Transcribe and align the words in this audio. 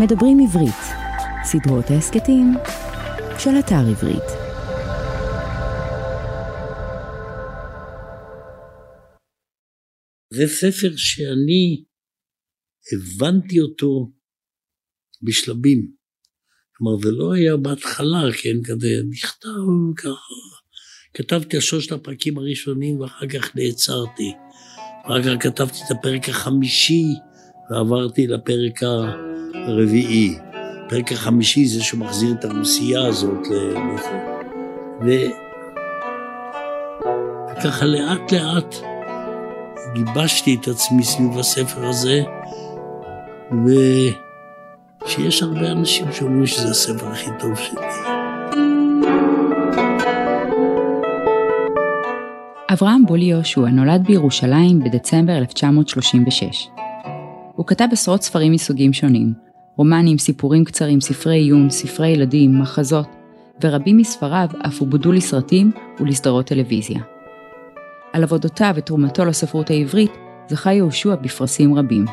מדברים 0.00 0.38
עברית, 0.40 0.82
סדרות 1.44 1.84
ההסכתים 1.90 2.54
של 3.38 3.50
אתר 3.58 3.90
עברית. 3.90 4.28
זה 10.32 10.46
ספר 10.46 10.96
שאני 10.96 11.84
הבנתי 12.92 13.60
אותו 13.60 14.12
בשלבים. 15.22 15.90
כלומר, 16.76 17.02
זה 17.02 17.10
לא 17.10 17.32
היה 17.32 17.56
בהתחלה, 17.56 18.22
כן, 18.42 18.56
כזה 18.64 18.88
נכתב 19.10 19.48
ככה. 19.96 20.34
כתבתי 21.14 21.56
על 21.56 21.62
שלושת 21.62 21.92
הפרקים 21.92 22.38
הראשונים 22.38 23.00
ואחר 23.00 23.28
כך 23.28 23.56
נעצרתי. 23.56 24.32
אחר 25.04 25.22
כך 25.22 25.46
כתבתי 25.46 25.78
את 25.86 25.90
הפרק 25.90 26.28
החמישי 26.28 27.04
ועברתי 27.70 28.26
לפרק 28.26 28.82
הרביעי. 29.66 30.38
הפרק 30.86 31.12
החמישי 31.12 31.66
זה 31.66 31.82
שהוא 31.82 32.00
מחזיר 32.00 32.32
את 32.32 32.44
הרוסייה 32.44 33.06
הזאת 33.06 33.46
לזה. 33.48 34.18
ו... 35.04 35.10
וככה 37.58 37.86
לאט 37.86 38.32
לאט 38.32 38.74
גיבשתי 39.94 40.56
את 40.60 40.68
עצמי 40.68 41.04
סביב 41.04 41.38
הספר 41.38 41.86
הזה, 41.86 42.22
ושיש 45.06 45.42
הרבה 45.42 45.72
אנשים 45.72 46.12
שאומרים 46.12 46.46
שזה 46.46 46.70
הספר 46.70 47.08
הכי 47.08 47.30
טוב 47.38 47.56
שלי. 47.56 47.80
אברהם 52.72 53.06
בולי 53.06 53.24
יהושע 53.24 53.60
נולד 53.60 54.02
בירושלים 54.06 54.78
בדצמבר 54.78 55.36
1936. 55.38 56.68
הוא 57.56 57.66
כתב 57.66 57.88
עשרות 57.92 58.22
ספרים 58.22 58.52
מסוגים 58.52 58.92
שונים, 58.92 59.49
רומנים, 59.76 60.18
סיפורים 60.18 60.64
קצרים, 60.64 61.00
ספרי 61.00 61.36
עיון, 61.36 61.70
ספרי 61.70 62.08
ילדים, 62.08 62.60
מחזות, 62.60 63.08
ורבים 63.62 63.96
מספריו 63.96 64.48
אף 64.66 64.80
עובדו 64.80 65.12
לסרטים 65.12 65.70
ולסדרות 66.00 66.46
טלוויזיה. 66.46 67.00
על 68.12 68.22
עבודותיו 68.22 68.72
ותרומתו 68.76 69.24
לספרות 69.24 69.70
העברית 69.70 70.12
זכה 70.48 70.72
יהושע 70.72 71.14
בפרסים 71.14 71.74
רבים. 71.74 72.04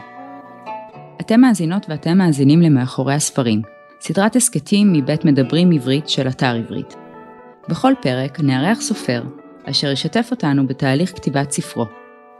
אתם 1.21 1.41
מאזינות 1.41 1.85
ואתם 1.89 2.17
מאזינים 2.17 2.61
למאחורי 2.61 3.13
הספרים, 3.13 3.61
סדרת 4.01 4.35
הסכתים 4.35 4.93
מבית 4.93 5.25
מדברים 5.25 5.71
עברית 5.71 6.09
של 6.09 6.27
אתר 6.27 6.55
עברית. 6.55 6.95
בכל 7.69 7.93
פרק 8.01 8.39
נארח 8.39 8.81
סופר, 8.81 9.23
אשר 9.63 9.91
ישתף 9.91 10.27
אותנו 10.31 10.67
בתהליך 10.67 11.15
כתיבת 11.15 11.51
ספרו, 11.51 11.85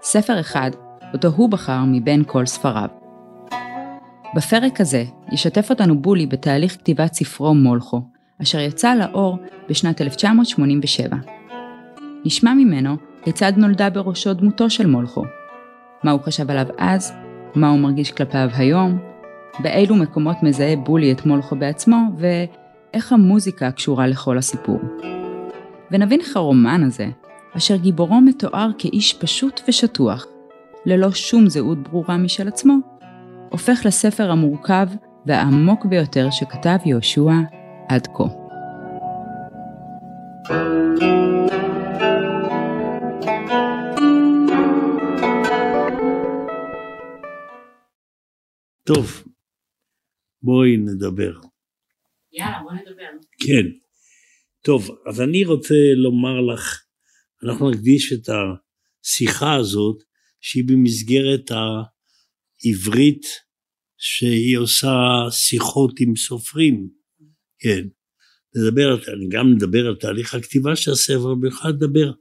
ספר 0.01 0.39
אחד, 0.39 0.71
אותו 1.13 1.27
הוא 1.27 1.49
בחר 1.49 1.79
מבין 1.87 2.23
כל 2.27 2.45
ספריו. 2.45 3.06
בפרק 4.35 4.81
הזה 4.81 5.03
ישתף 5.31 5.69
אותנו 5.69 6.01
בולי 6.01 6.25
בתהליך 6.25 6.73
כתיבת 6.73 7.13
ספרו 7.13 7.53
מולכו, 7.53 8.01
אשר 8.41 8.59
יצא 8.59 8.95
לאור 8.95 9.37
בשנת 9.69 10.01
1987. 10.01 11.17
נשמע 12.25 12.53
ממנו 12.53 12.95
כיצד 13.23 13.53
נולדה 13.57 13.89
בראשו 13.89 14.33
דמותו 14.33 14.69
של 14.69 14.87
מולכו, 14.87 15.23
מה 16.03 16.11
הוא 16.11 16.21
חשב 16.21 16.51
עליו 16.51 16.65
אז, 16.77 17.13
מה 17.55 17.69
הוא 17.69 17.79
מרגיש 17.79 18.11
כלפיו 18.11 18.49
היום, 18.53 18.99
באילו 19.59 19.95
מקומות 19.95 20.37
מזהה 20.43 20.75
בולי 20.75 21.11
את 21.11 21.25
מולכו 21.25 21.55
בעצמו, 21.55 21.97
ואיך 22.17 23.13
המוזיקה 23.13 23.71
קשורה 23.71 24.07
לכל 24.07 24.37
הסיפור. 24.37 24.79
ונבין 25.91 26.19
איך 26.19 26.37
הרומן 26.37 26.83
הזה, 26.83 27.07
אשר 27.57 27.75
גיבורו 27.75 28.21
מתואר 28.21 28.69
כאיש 28.77 29.13
פשוט 29.13 29.61
ושטוח, 29.67 30.25
ללא 30.85 31.11
שום 31.11 31.49
זהות 31.49 31.77
ברורה 31.77 32.17
משל 32.17 32.47
עצמו, 32.47 32.75
הופך 33.51 33.79
לספר 33.85 34.31
המורכב 34.31 34.87
והעמוק 35.25 35.85
ביותר 35.85 36.27
שכתב 36.31 36.77
יהושע 36.85 37.31
עד 37.89 38.07
כה. 38.07 38.23
טוב, 48.83 49.23
בואי 50.41 50.77
נדבר. 50.77 51.33
יאללה, 52.31 52.59
בוא 52.63 52.71
נדבר. 52.73 53.03
כן. 53.39 53.65
טוב, 54.63 54.89
אז 55.09 55.21
אני 55.21 55.45
רוצה 55.45 55.75
לומר 55.95 56.41
לך, 56.53 56.83
אנחנו 57.43 57.71
נקדיש 57.71 58.13
את 58.13 58.29
השיחה 58.29 59.55
הזאת, 59.55 59.97
שהיא 60.41 60.63
במסגרת 60.67 61.51
העברית, 62.65 63.25
שהיא 63.97 64.57
עושה 64.57 64.95
שיחות 65.31 65.99
עם 65.99 66.15
סופרים, 66.15 66.89
כן. 67.59 67.87
נדבר, 68.55 68.95
אני 69.13 69.27
גם 69.29 69.53
נדבר 69.53 69.87
על 69.87 69.95
תהליך 69.95 70.35
הכתיבה 70.35 70.75
של 70.75 70.91
הספר, 70.91 71.25
ובכלל 71.25 71.71
נדבר 71.71 72.11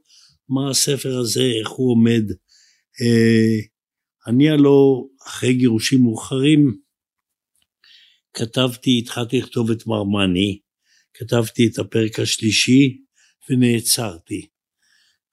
מה 0.49 0.69
הספר 0.69 1.17
הזה, 1.17 1.43
איך 1.59 1.69
הוא 1.69 1.91
עומד. 1.91 2.23
אה, 3.01 3.59
אני 4.27 4.49
הלא 4.49 5.05
אחרי 5.27 5.53
גירושים 5.53 6.01
מאוחרים 6.01 6.77
כתבתי, 8.33 8.99
התחלתי 8.99 9.37
לכתוב 9.39 9.71
את 9.71 9.87
מרמני, 9.87 10.59
כתבתי 11.13 11.67
את 11.67 11.79
הפרק 11.79 12.19
השלישי 12.19 12.97
ונעצרתי. 13.49 14.47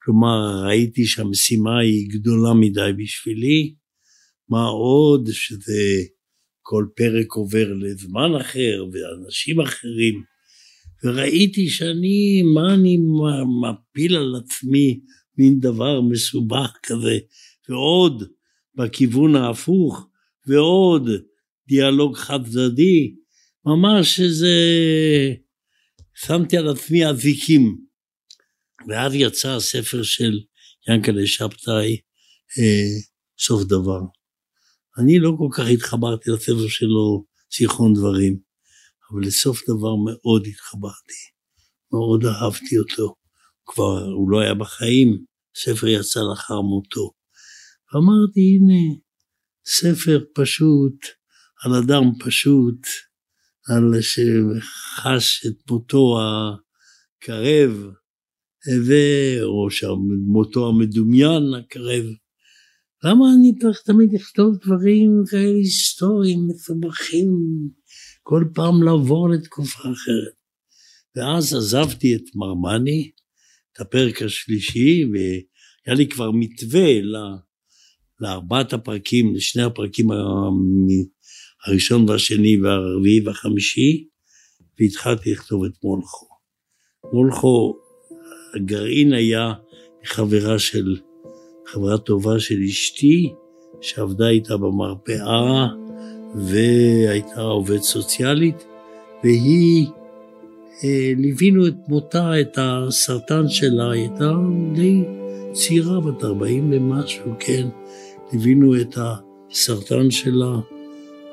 כלומר, 0.01 0.65
ראיתי 0.67 1.05
שהמשימה 1.05 1.79
היא 1.79 2.09
גדולה 2.09 2.53
מדי 2.53 3.03
בשבילי, 3.03 3.75
מה 4.49 4.65
עוד 4.65 5.29
שזה 5.31 6.01
כל 6.61 6.85
פרק 6.95 7.31
עובר 7.31 7.73
לזמן 7.73 8.35
אחר 8.41 8.85
ואנשים 8.91 9.61
אחרים, 9.61 10.23
וראיתי 11.03 11.69
שאני, 11.69 12.41
מה 12.53 12.73
אני 12.73 12.97
מפיל 13.61 14.15
על 14.15 14.35
עצמי, 14.43 14.99
מין 15.37 15.59
דבר 15.59 16.01
מסובך 16.01 16.71
כזה, 16.83 17.17
ועוד 17.69 18.23
בכיוון 18.75 19.35
ההפוך, 19.35 20.07
ועוד 20.47 21.09
דיאלוג 21.67 22.17
חד 22.17 22.47
צדדי, 22.47 23.15
ממש 23.65 24.19
איזה... 24.19 24.55
שמתי 26.15 26.57
על 26.57 26.67
עצמי 26.67 27.07
אזיקים. 27.07 27.77
ואז 28.87 29.13
יצא 29.15 29.49
הספר 29.55 30.03
של 30.03 30.39
ינקלה 30.89 31.27
שבתאי, 31.27 31.97
אה, 32.59 32.99
סוף 33.39 33.63
דבר. 33.63 33.99
אני 34.97 35.19
לא 35.19 35.31
כל 35.37 35.47
כך 35.51 35.63
התחברתי 35.73 36.31
לספר 36.31 36.67
שלו, 36.67 37.25
זיכרון 37.57 37.93
דברים, 37.93 38.39
אבל 39.11 39.21
לסוף 39.21 39.61
דבר 39.69 39.95
מאוד 39.95 40.47
התחברתי, 40.47 41.21
מאוד 41.93 42.25
אהבתי 42.25 42.77
אותו. 42.77 43.15
כבר 43.65 44.03
הוא 44.03 44.31
לא 44.31 44.39
היה 44.39 44.53
בחיים, 44.53 45.25
ספר 45.55 45.87
יצא 45.87 46.19
לאחר 46.29 46.61
מותו. 46.61 47.11
ואמרתי, 47.93 48.41
הנה, 48.41 48.95
ספר 49.65 50.23
פשוט, 50.35 51.05
על 51.63 51.73
אדם 51.73 52.03
פשוט, 52.25 52.87
על 53.69 54.01
שחש 54.01 55.45
את 55.45 55.71
מותו 55.71 56.19
הקרב, 56.21 57.71
או 59.43 59.67
מותו 60.27 60.69
המדומיין 60.69 61.53
הקרב. 61.53 62.05
למה 63.05 63.25
אני 63.37 63.59
צריך 63.59 63.81
תמיד 63.85 64.13
לכתוב 64.13 64.55
דברים 64.65 65.23
כאלה 65.29 65.57
היסטוריים, 65.57 66.47
מסובכים, 66.47 67.27
כל 68.23 68.43
פעם 68.53 68.83
לעבור 68.83 69.29
לתקופה 69.29 69.79
אחרת? 69.79 70.33
ואז 71.15 71.53
עזבתי 71.53 72.15
את 72.15 72.21
מרמני, 72.35 73.11
את 73.73 73.79
הפרק 73.79 74.21
השלישי, 74.21 75.05
והיה 75.05 75.97
לי 75.97 76.07
כבר 76.07 76.31
מתווה 76.31 76.89
לארבעת 78.19 78.73
הפרקים, 78.73 79.35
לשני 79.35 79.63
הפרקים 79.63 80.07
הראשון 81.67 82.09
והשני 82.09 82.61
והרביעי 82.61 83.21
והחמישי, 83.25 84.07
והתחלתי 84.79 85.31
לכתוב 85.31 85.63
את 85.63 85.83
מולכו. 85.83 86.27
מולכו, 87.13 87.79
הגרעין 88.55 89.13
היה 89.13 89.53
חברה 90.05 90.59
של, 90.59 90.97
חברה 91.65 91.97
טובה 91.97 92.39
של 92.39 92.61
אשתי, 92.69 93.33
שעבדה 93.81 94.29
איתה 94.29 94.57
במרפאה, 94.57 95.67
והייתה 96.35 97.41
עובדת 97.41 97.81
סוציאלית, 97.81 98.65
והיא, 99.23 99.87
אה, 100.83 101.11
ליווינו 101.17 101.67
את 101.67 101.75
מותה, 101.87 102.41
את 102.41 102.57
הסרטן 102.57 103.49
שלה, 103.49 103.91
היא 103.91 104.01
הייתה 104.01 104.31
די 104.75 105.03
צעירה, 105.51 105.99
בת 105.99 106.23
40 106.23 106.71
ומשהו, 106.73 107.31
כן. 107.39 107.67
ליווינו 108.33 108.81
את 108.81 108.97
הסרטן 108.97 110.11
שלה 110.11 110.59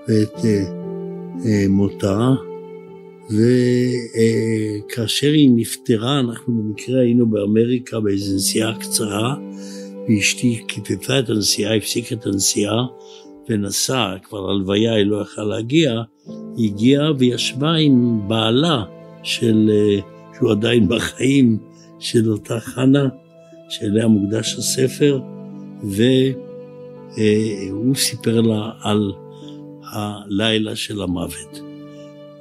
ואת 0.08 0.44
אה, 0.44 0.64
אה, 1.46 1.68
מותה, 1.68 2.30
וכאשר 3.30 5.26
אה, 5.26 5.32
היא 5.32 5.50
נפטרה, 5.56 6.20
אנחנו 6.20 6.54
במקרה 6.54 7.00
היינו 7.00 7.26
באמריקה 7.26 8.00
באיזו 8.00 8.36
נסיעה 8.36 8.78
קצרה, 8.78 9.36
ואשתי 10.08 10.64
כיפפה 10.68 11.18
את 11.18 11.30
הנסיעה, 11.30 11.76
הפסיקה 11.76 12.14
את 12.14 12.26
הנסיעה, 12.26 12.86
ונסעה, 13.48 14.16
כבר 14.22 14.50
הלוויה 14.50 14.94
היא 14.94 15.06
לא 15.06 15.22
יכלה 15.22 15.44
להגיע, 15.44 16.02
היא 16.56 16.70
הגיעה 16.70 17.12
וישבה 17.18 17.72
עם 17.72 18.28
בעלה 18.28 18.84
של, 19.22 19.70
אה, 19.72 20.00
שהוא 20.36 20.50
עדיין 20.50 20.88
בחיים, 20.88 21.58
של 21.98 22.30
אותה 22.30 22.60
חנה, 22.60 23.08
שאליה 23.68 24.06
מוקדש 24.06 24.58
הספר, 24.58 25.20
והוא 25.82 26.34
סיפר 27.94 28.40
לה 28.40 28.70
על 28.80 29.12
הלילה 29.92 30.76
של 30.76 31.02
המוות. 31.02 31.60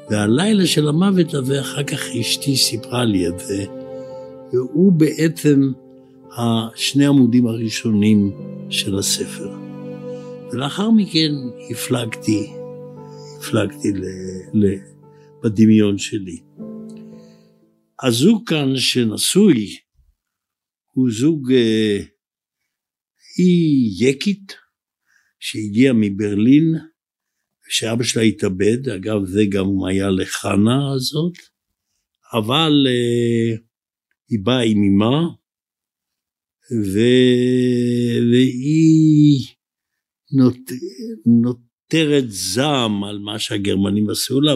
והלילה 0.09 0.65
של 0.65 0.87
המוות 0.87 1.33
הזה, 1.33 1.61
אחר 1.61 1.83
כך 1.83 1.99
אשתי 2.19 2.55
סיפרה 2.55 3.05
לי 3.05 3.27
את 3.27 3.39
זה, 3.39 3.65
והוא 4.53 4.91
בעצם 4.91 5.71
שני 6.75 7.05
העמודים 7.05 7.47
הראשונים 7.47 8.31
של 8.69 8.97
הספר. 8.97 9.49
ולאחר 10.51 10.91
מכן 10.91 11.31
הפלגתי, 11.71 12.53
הפלגתי 13.39 13.91
ל, 13.91 14.03
ל, 14.53 14.75
בדמיון 15.43 15.97
שלי. 15.97 16.39
הזוג 18.03 18.49
כאן 18.49 18.77
שנשוי 18.77 19.77
הוא 20.91 21.11
זוג, 21.11 21.51
אה, 21.51 21.97
היא 23.37 24.09
יקית 24.09 24.55
שהגיעה 25.39 25.93
מברלין, 25.93 26.75
שאבא 27.69 28.03
שלה 28.03 28.23
התאבד, 28.23 28.89
אגב 28.89 29.25
זה 29.25 29.41
גם 29.49 29.65
היה 29.89 30.09
לחנה 30.09 30.93
הזאת, 30.95 31.37
אבל 32.33 32.87
אה, 32.87 33.57
היא 34.29 34.39
באה 34.43 34.61
עם 34.61 34.77
אמה, 34.83 35.40
ו... 36.71 36.99
והיא 38.31 39.47
נות... 40.31 40.57
נותרת 41.25 42.25
זעם 42.27 43.03
על 43.03 43.19
מה 43.19 43.39
שהגרמנים 43.39 44.09
עשו 44.09 44.41
לה, 44.41 44.55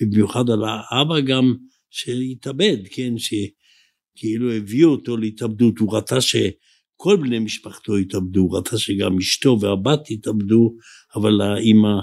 ובמיוחד 0.00 0.50
על 0.50 0.62
האבא 0.64 1.20
גם 1.20 1.54
שהתאבד, 1.90 2.76
כן, 2.90 3.14
שכאילו 3.18 4.52
הביאו 4.52 4.90
אותו 4.90 5.16
להתאבדות, 5.16 5.78
הוא 5.78 5.96
רצה 5.96 6.20
שכל 6.20 7.16
בני 7.20 7.38
משפחתו 7.38 7.98
יתאבדו, 7.98 8.40
הוא 8.40 8.58
רצה 8.58 8.78
שגם 8.78 9.18
אשתו 9.18 9.58
והבת 9.60 10.10
יתאבדו, 10.10 10.76
אבל 11.14 11.40
האימא 11.40 11.98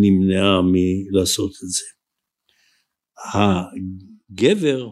נמנעה 0.00 0.60
מלעשות 0.62 1.50
את 1.50 1.68
זה. 1.68 1.84
הגבר 3.34 4.90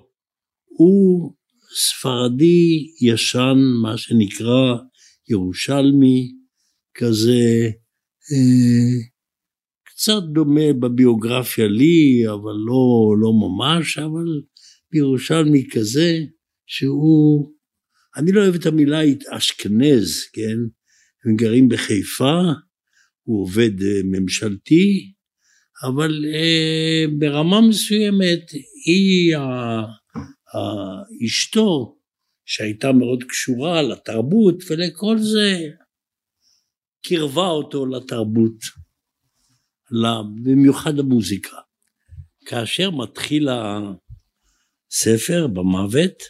הוא 0.64 1.34
ספרדי 1.76 2.86
ישן, 3.02 3.58
מה 3.82 3.98
שנקרא 3.98 4.76
ירושלמי, 5.28 6.32
כזה 6.94 7.70
אה, 8.32 9.06
קצת 9.84 10.22
דומה 10.32 10.72
בביוגרפיה 10.80 11.68
לי, 11.68 12.24
אבל 12.28 12.56
לא, 12.66 13.14
לא 13.20 13.32
ממש, 13.32 13.98
אבל 13.98 14.42
ירושלמי 14.92 15.66
כזה, 15.70 16.18
שהוא, 16.66 17.52
אני 18.16 18.32
לא 18.32 18.40
אוהב 18.40 18.54
את 18.54 18.66
המילה 18.66 19.00
אשכנז, 19.30 20.24
כן? 20.32 20.58
הם 21.24 21.36
גרים 21.36 21.68
בחיפה, 21.68 22.40
הוא 23.22 23.42
עובד 23.42 23.82
אה, 23.82 24.00
ממשלתי, 24.04 25.12
אבל 25.84 26.24
אה, 26.34 27.04
ברמה 27.18 27.60
מסוימת 27.60 28.50
היא 28.86 29.36
אשתו, 31.26 31.98
שהייתה 32.44 32.92
מאוד 32.92 33.24
קשורה 33.28 33.82
לתרבות 33.82 34.54
ולכל 34.70 35.18
זה, 35.18 35.60
קירבה 37.02 37.48
אותו 37.48 37.86
לתרבות, 37.86 38.86
במיוחד 40.44 40.98
המוזיקה. 40.98 41.56
כאשר 42.46 42.90
מתחיל 42.90 43.48
הספר 44.90 45.46
במוות, 45.46 46.22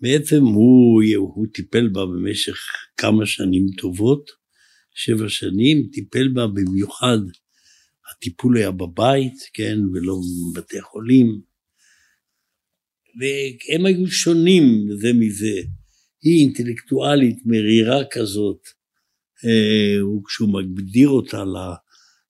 בעצם 0.00 0.44
הוא, 0.44 1.02
הוא 1.18 1.46
טיפל 1.54 1.88
בה 1.88 2.06
במשך 2.06 2.56
כמה 2.96 3.26
שנים 3.26 3.66
טובות, 3.78 4.30
שבע 4.94 5.28
שנים, 5.28 5.88
טיפל 5.92 6.28
בה 6.28 6.46
במיוחד, 6.46 7.18
הטיפול 8.12 8.56
היה 8.56 8.70
בבית, 8.70 9.34
כן, 9.54 9.78
ולא 9.92 10.14
בבתי 10.52 10.80
חולים, 10.80 11.49
והם 13.18 13.86
היו 13.86 14.06
שונים 14.06 14.86
זה 15.00 15.12
מזה. 15.12 15.60
היא 16.22 16.44
אינטלקטואלית 16.44 17.36
מרירה 17.46 18.02
כזאת, 18.10 18.60
אה, 19.44 20.04
וכשהוא 20.06 20.52
מגדיר 20.52 21.08
אותה 21.08 21.44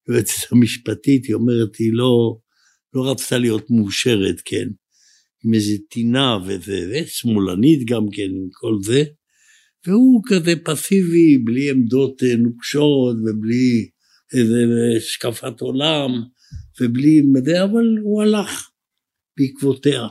ליועצת 0.08 0.52
המשפטית, 0.52 1.24
היא 1.24 1.34
אומרת, 1.34 1.76
היא 1.76 1.92
לא, 1.92 2.38
לא 2.94 3.10
רצתה 3.10 3.38
להיות 3.38 3.70
מאושרת, 3.70 4.40
כן, 4.44 4.68
עם 5.44 5.54
איזה 5.54 5.76
טינה 5.90 6.38
וזה, 6.46 6.90
ושמאלנית 6.90 7.88
גם 7.88 8.02
כן, 8.12 8.22
עם 8.22 8.48
כל 8.52 8.74
זה, 8.82 9.04
והוא 9.86 10.22
כזה 10.26 10.52
פסיבי, 10.64 11.38
בלי 11.38 11.70
עמדות 11.70 12.22
אה, 12.22 12.36
נוקשות 12.36 13.16
ובלי 13.16 13.88
איזה 14.34 14.64
השקפת 14.96 15.60
עולם, 15.60 16.10
ובלי, 16.80 17.22
אבל 17.62 17.98
הוא 18.02 18.22
הלך 18.22 18.70
בעקבותיה. 19.36 20.06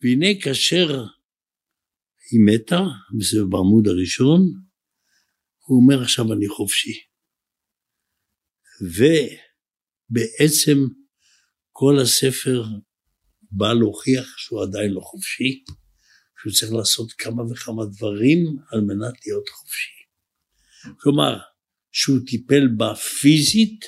והנה 0.00 0.26
כאשר 0.42 1.04
היא 2.30 2.40
מתה, 2.46 2.80
וזה 3.18 3.38
בעמוד 3.50 3.88
הראשון, 3.88 4.40
הוא 5.66 5.82
אומר 5.82 6.02
עכשיו 6.02 6.32
אני 6.32 6.48
חופשי. 6.48 6.92
ובעצם 10.10 10.78
כל 11.72 11.94
הספר 12.02 12.64
בא 13.50 13.72
להוכיח 13.72 14.36
שהוא 14.36 14.62
עדיין 14.62 14.90
לא 14.90 15.00
חופשי, 15.00 15.64
שהוא 16.40 16.52
צריך 16.52 16.72
לעשות 16.72 17.12
כמה 17.12 17.42
וכמה 17.42 17.82
דברים 17.96 18.38
על 18.72 18.80
מנת 18.80 19.26
להיות 19.26 19.48
חופשי. 19.48 19.96
כלומר, 21.00 21.38
שהוא 21.92 22.18
טיפל 22.26 22.68
בה 22.76 22.94
פיזית, 22.94 23.84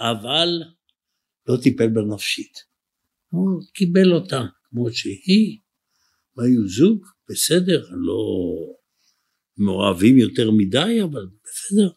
אבל 0.00 0.48
לא 1.48 1.56
טיפל 1.62 1.88
בה 1.88 2.00
נפשית. 2.14 2.58
הוא 3.28 3.62
קיבל 3.74 4.12
אותה. 4.12 4.40
כמו 4.70 4.92
שהיא, 4.92 5.58
והיו 6.36 6.68
זוג, 6.68 7.06
בסדר, 7.30 7.82
לא 7.90 8.22
מאוהבים 9.56 10.18
יותר 10.18 10.50
מדי, 10.50 11.02
אבל 11.02 11.26
בסדר. 11.44 11.90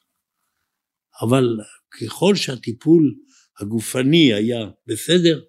אבל 1.22 1.58
ככל 2.00 2.36
שהטיפול 2.36 3.16
הגופני 3.60 4.34
היה 4.34 4.70
בסדר, 4.88 5.42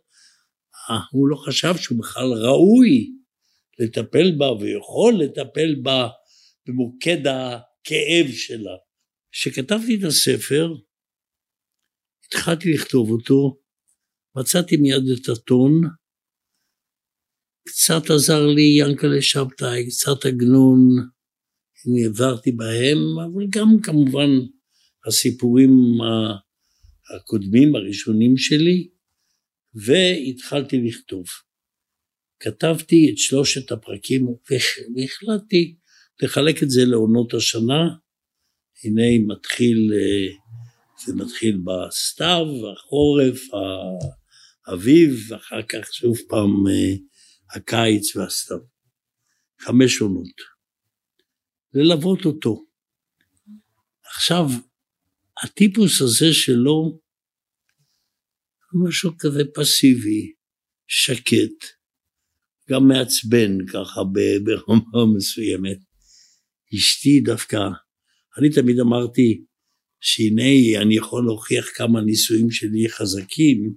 אה, 0.91 0.99
הוא 1.13 1.29
לא 1.29 1.37
חשב 1.37 1.77
שהוא 1.77 1.99
בכלל 1.99 2.33
ראוי 2.45 3.13
לטפל 3.79 4.33
בה 4.39 4.53
ויכול 4.53 5.15
לטפל 5.15 5.75
בה 5.83 6.09
במוקד 6.67 7.27
הכאב 7.27 8.33
שלה. 8.33 8.77
כשכתבתי 9.33 9.99
את 9.99 10.05
הספר, 10.05 10.69
התחלתי 12.27 12.73
לכתוב 12.73 13.11
אותו, 13.11 13.61
מצאתי 14.37 14.77
מיד 14.77 15.03
את 15.13 15.29
הטון, 15.29 15.81
קצת 17.69 18.11
עזר 18.11 18.47
לי 18.47 18.77
ינקלה 18.79 19.23
שבתאי, 19.23 19.87
קצת 19.89 20.27
עגנון, 20.27 20.79
נעברתי 21.87 22.53
בהם, 22.53 22.99
אבל 23.19 23.47
גם 23.51 23.81
כמובן 23.83 24.29
הסיפורים 25.07 25.71
הקודמים, 27.15 27.75
הראשונים 27.77 28.37
שלי, 28.37 28.89
והתחלתי 29.75 30.81
לכתוב. 30.81 31.25
כתבתי 32.41 33.11
את 33.13 33.19
שלושת 33.19 33.73
הפרקים 33.73 34.27
והחלטתי 34.97 35.77
לחלק 36.23 36.63
את 36.63 36.71
זה 36.71 36.85
לעונות 36.85 37.35
השנה. 37.35 37.89
הנה 38.85 39.35
מתחיל, 39.35 39.93
זה 41.07 41.15
מתחיל 41.15 41.61
בסתיו, 41.65 42.47
החורף, 42.73 43.41
האביב, 44.67 45.33
אחר 45.33 45.63
כך 45.63 45.93
שוב 45.93 46.19
פעם 46.29 46.65
הקיץ 47.57 48.17
והסתיו. 48.17 48.59
חמש 49.61 50.01
עונות. 50.01 50.35
ללוות 51.75 52.25
אותו. 52.25 52.67
עכשיו, 54.05 54.45
הטיפוס 55.45 56.01
הזה 56.03 56.33
שלו, 56.33 57.01
משהו 58.87 59.11
כזה 59.19 59.43
פסיבי, 59.55 60.33
שקט, 60.87 61.65
גם 62.71 62.89
מעצבן 62.89 63.67
ככה 63.67 64.01
ברמה 64.45 65.17
מסוימת. 65.17 65.79
אשתי 66.75 67.21
דווקא, 67.21 67.59
אני 68.39 68.51
תמיד 68.51 68.81
אמרתי 68.81 69.45
שהנה 70.01 70.83
אני 70.83 70.97
יכול 70.97 71.25
להוכיח 71.25 71.67
כמה 71.75 72.01
נישואים 72.01 72.51
שלי 72.51 72.89
חזקים, 72.89 73.75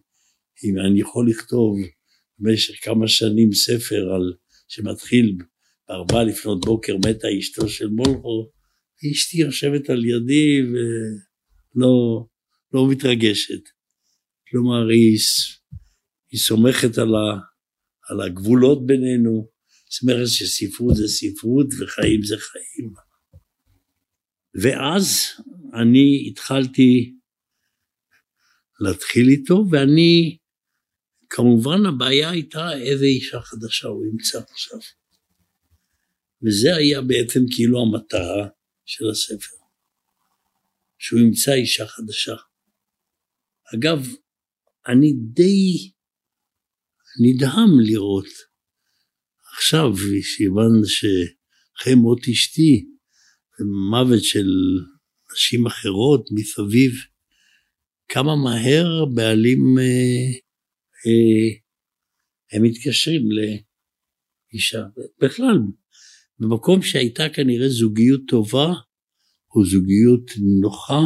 אם 0.64 0.80
אני 0.80 1.02
יכול 1.02 1.30
לכתוב 1.30 1.78
במשך 2.40 2.86
כמה 2.86 3.08
שנים 3.08 3.54
ספר 3.54 4.14
על, 4.16 4.34
שמתחיל 4.68 5.36
בארבע 5.88 6.24
לפנות 6.24 6.66
בוקר 6.66 6.98
מתה 6.98 7.28
אשתו 7.40 7.70
של 7.70 7.88
מולכו, 7.88 8.52
אשתי 9.12 9.38
יושבת 9.38 9.90
על 9.90 10.06
ידי 10.06 10.62
ולא 10.62 12.26
לא 12.74 12.92
מתרגשת. 12.92 13.62
כלומר, 14.50 14.88
היא, 14.90 15.18
היא 16.32 16.40
סומכת 16.40 16.98
על, 16.98 17.16
ה, 17.16 17.40
על 18.10 18.22
הגבולות 18.22 18.86
בינינו, 18.86 19.48
סומכת 19.92 20.28
שספרות 20.28 20.96
זה 20.96 21.08
ספרות 21.08 21.68
וחיים 21.80 22.24
זה 22.24 22.36
חיים. 22.38 22.94
ואז 24.62 25.24
אני 25.82 26.28
התחלתי 26.30 27.16
להתחיל 28.80 29.30
איתו, 29.30 29.66
ואני, 29.72 30.38
כמובן 31.30 31.86
הבעיה 31.86 32.30
הייתה 32.30 32.78
איזה 32.78 33.06
אישה 33.06 33.42
חדשה 33.42 33.88
הוא 33.88 34.06
ימצא 34.06 34.40
עכשיו. 34.52 34.80
וזה 36.44 36.76
היה 36.76 37.02
בעצם 37.02 37.40
כאילו 37.56 37.82
המטרה 37.82 38.48
של 38.86 39.10
הספר, 39.10 39.56
שהוא 40.98 41.20
ימצא 41.20 41.54
אישה 41.54 41.88
חדשה. 41.88 42.36
אגב, 43.76 44.08
אני 44.88 45.14
די 45.34 45.92
נדהם 47.22 47.80
לראות 47.80 48.28
עכשיו, 49.54 49.94
שהבנו 50.22 50.86
שאחרי 50.86 51.96
מות 51.96 52.20
אשתי, 52.32 52.86
ומוות 53.60 54.24
של 54.24 54.48
נשים 55.34 55.66
אחרות 55.68 56.28
מסביב, 56.32 56.92
כמה 58.08 58.36
מהר 58.36 59.06
בעלים 59.14 59.78
אה, 59.80 59.84
אה, 59.84 60.45
הם 62.52 62.64
מתקשרים 62.64 63.22
לאישה. 63.32 64.84
בכלל, 65.22 65.58
במקום 66.40 66.82
שהייתה 66.82 67.24
כנראה 67.34 67.70
זוגיות 67.70 68.22
טובה, 68.28 68.74
או 69.56 69.66
זוגיות 69.66 70.32
נוחה, 70.62 71.02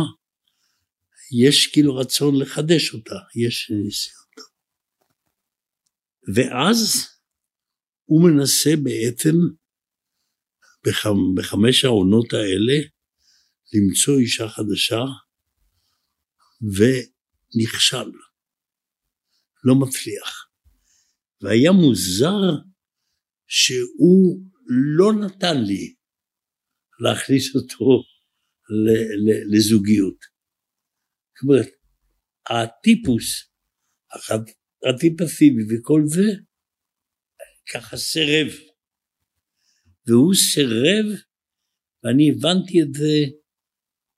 יש 1.43 1.67
כאילו 1.67 1.95
רצון 1.95 2.41
לחדש 2.41 2.93
אותה, 2.93 3.15
יש 3.35 3.71
ניסיון. 3.85 4.19
ואז 6.35 7.07
הוא 8.05 8.29
מנסה 8.29 8.69
בעצם 8.83 9.35
בחמ, 10.87 11.35
בחמש 11.35 11.85
העונות 11.85 12.33
האלה 12.33 12.87
למצוא 13.73 14.19
אישה 14.19 14.49
חדשה, 14.49 15.01
ונכשל. 16.61 18.11
לא 19.63 19.75
מצליח. 19.75 20.49
והיה 21.41 21.71
מוזר 21.71 22.39
שהוא 23.47 24.39
לא 24.97 25.13
נתן 25.13 25.57
לי 25.67 25.95
להכניס 26.99 27.55
אותו 27.55 28.03
לזוגיות. 29.53 30.19
זאת 30.21 31.43
אומרת, 31.43 31.67
הטיפוס, 32.49 33.25
הטיפ 34.89 35.21
הפיבי 35.21 35.63
וכל 35.69 36.01
זה, 36.05 36.41
ככה 37.73 37.97
סירב. 37.97 38.47
והוא 40.07 40.33
סירב, 40.33 41.05
ואני 42.03 42.31
הבנתי 42.31 42.81
את 42.81 42.93
זה 42.93 43.15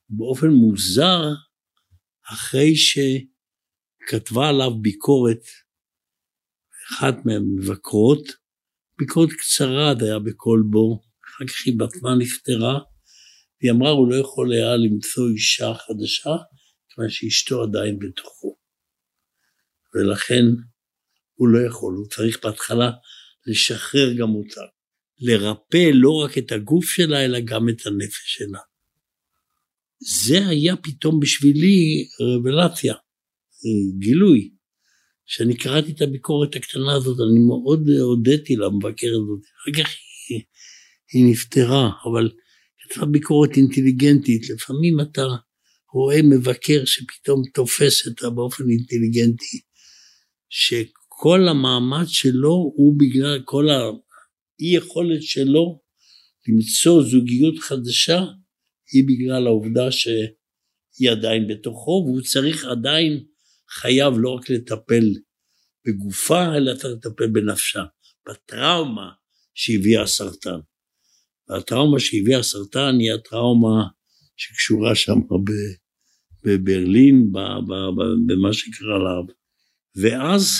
באופן 0.10 0.48
מוזר, 0.48 1.22
אחרי 2.34 2.76
שכתבה 4.10 4.50
עליו 4.50 4.72
ביקורת, 4.82 5.44
אחת 6.90 7.16
מהמבקרות, 7.26 8.24
ביקורת 8.98 9.30
קצרה, 9.32 9.94
זה 10.00 10.06
היה 10.06 10.20
בכל 10.20 10.62
בור, 10.70 11.04
אחר 11.26 11.46
כך 11.48 11.66
היא 11.66 11.74
בעצמה 11.78 12.16
נפטרה, 12.16 12.80
והיא 13.62 13.72
אמרה, 13.72 13.90
הוא 13.90 14.12
לא 14.12 14.16
יכול 14.16 14.54
היה 14.54 14.78
למצוא 14.78 15.30
אישה 15.30 15.74
חדשה, 15.74 16.44
כיוון 16.90 17.10
שאשתו 17.10 17.64
עדיין 17.64 18.00
בתוכו. 18.00 18.58
ולכן 19.96 20.44
הוא 21.34 21.48
לא 21.48 21.68
יכול, 21.68 21.94
הוא 21.94 22.08
צריך 22.08 22.46
בהתחלה 22.46 22.92
לשחרר 23.48 24.14
גם 24.18 24.30
אותה. 24.30 24.62
לרפא 25.20 25.92
לא 25.94 26.24
רק 26.26 26.38
את 26.38 26.52
הגוף 26.52 26.86
שלה, 26.86 27.26
אלא 27.26 27.40
גם 27.40 27.70
את 27.70 27.86
הנפש 27.86 28.38
שלה. 28.38 28.60
זה 30.00 30.48
היה 30.48 30.76
פתאום 30.76 31.20
בשבילי 31.20 32.08
רבלציה, 32.20 32.96
גילוי. 34.00 34.52
כשאני 35.26 35.58
קראתי 35.58 35.92
את 35.92 36.02
הביקורת 36.02 36.56
הקטנה 36.56 36.94
הזאת, 36.94 37.18
אני 37.30 37.40
מאוד 37.48 37.90
הודיתי 37.90 38.56
למבקרת 38.56 39.12
הזאת. 39.12 39.42
אחר 39.62 39.84
כך 39.84 39.90
היא, 40.30 40.42
היא 41.14 41.32
נפטרה, 41.32 41.92
אבל 42.06 42.30
כתבה 42.80 43.06
ביקורת 43.06 43.58
אינטליגנטית. 43.58 44.50
לפעמים 44.50 45.02
אתה 45.02 45.26
רואה 45.94 46.22
מבקר 46.22 46.86
שפתאום 46.86 47.42
תופס 47.54 48.08
אותה 48.08 48.30
באופן 48.30 48.64
אינטליגנטי, 48.70 49.62
שכל 50.50 51.48
המאמץ 51.48 52.08
שלו 52.08 52.72
הוא 52.76 53.00
בגלל 53.00 53.42
כל 53.46 53.70
האי 53.70 54.76
יכולת 54.76 55.24
שלו 55.24 55.82
למצוא 56.48 57.04
זוגיות 57.04 57.60
חדשה, 57.60 58.26
היא 58.94 59.04
בגלל 59.08 59.48
העובדה 59.48 59.92
שהיא 59.92 61.12
עדיין 61.12 61.48
בתוכו, 61.48 62.04
והוא 62.06 62.22
צריך 62.22 62.66
עדיין, 62.66 63.24
חייב 63.72 64.14
לא 64.18 64.30
רק 64.30 64.50
לטפל 64.50 65.04
בגופה, 65.88 66.56
אלא 66.58 66.76
צריך 66.76 66.94
לטפל 66.94 67.28
בנפשה, 67.28 67.84
בטראומה 68.30 69.12
שהביאה 69.54 70.02
הסרטן. 70.02 70.60
והטראומה 71.50 72.00
שהביאה 72.00 72.40
הסרטן 72.40 73.00
היא 73.00 73.14
הטראומה 73.14 73.84
שקשורה 74.36 74.96
שם 74.96 75.20
בברלין, 76.44 77.32
במה 78.28 78.54
שקרה 78.54 78.98
לה. 78.98 79.34
ואז 79.96 80.52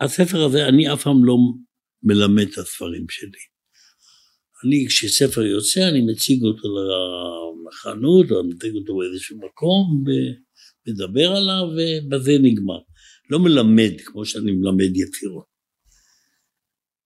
הספר 0.00 0.44
הזה, 0.44 0.68
אני 0.68 0.92
אף 0.92 1.02
פעם 1.02 1.24
לא 1.24 1.36
מלמד 2.02 2.48
את 2.52 2.58
הספרים 2.58 3.06
שלי. 3.08 3.42
אני, 4.64 4.86
כשספר 4.88 5.42
יוצא, 5.42 5.88
אני 5.88 6.00
מציג 6.12 6.42
אותו 6.42 6.68
לחנות, 7.68 8.30
או 8.30 8.48
מציג 8.48 8.74
אותו 8.74 8.96
באיזשהו 8.96 9.38
מקום, 9.38 10.04
ומדבר 10.86 11.30
עליו, 11.36 11.64
ובזה 11.76 12.32
נגמר. 12.42 12.78
לא 13.30 13.38
מלמד 13.38 13.92
כמו 14.04 14.24
שאני 14.24 14.52
מלמד 14.52 14.96
יצירות. 14.96 15.52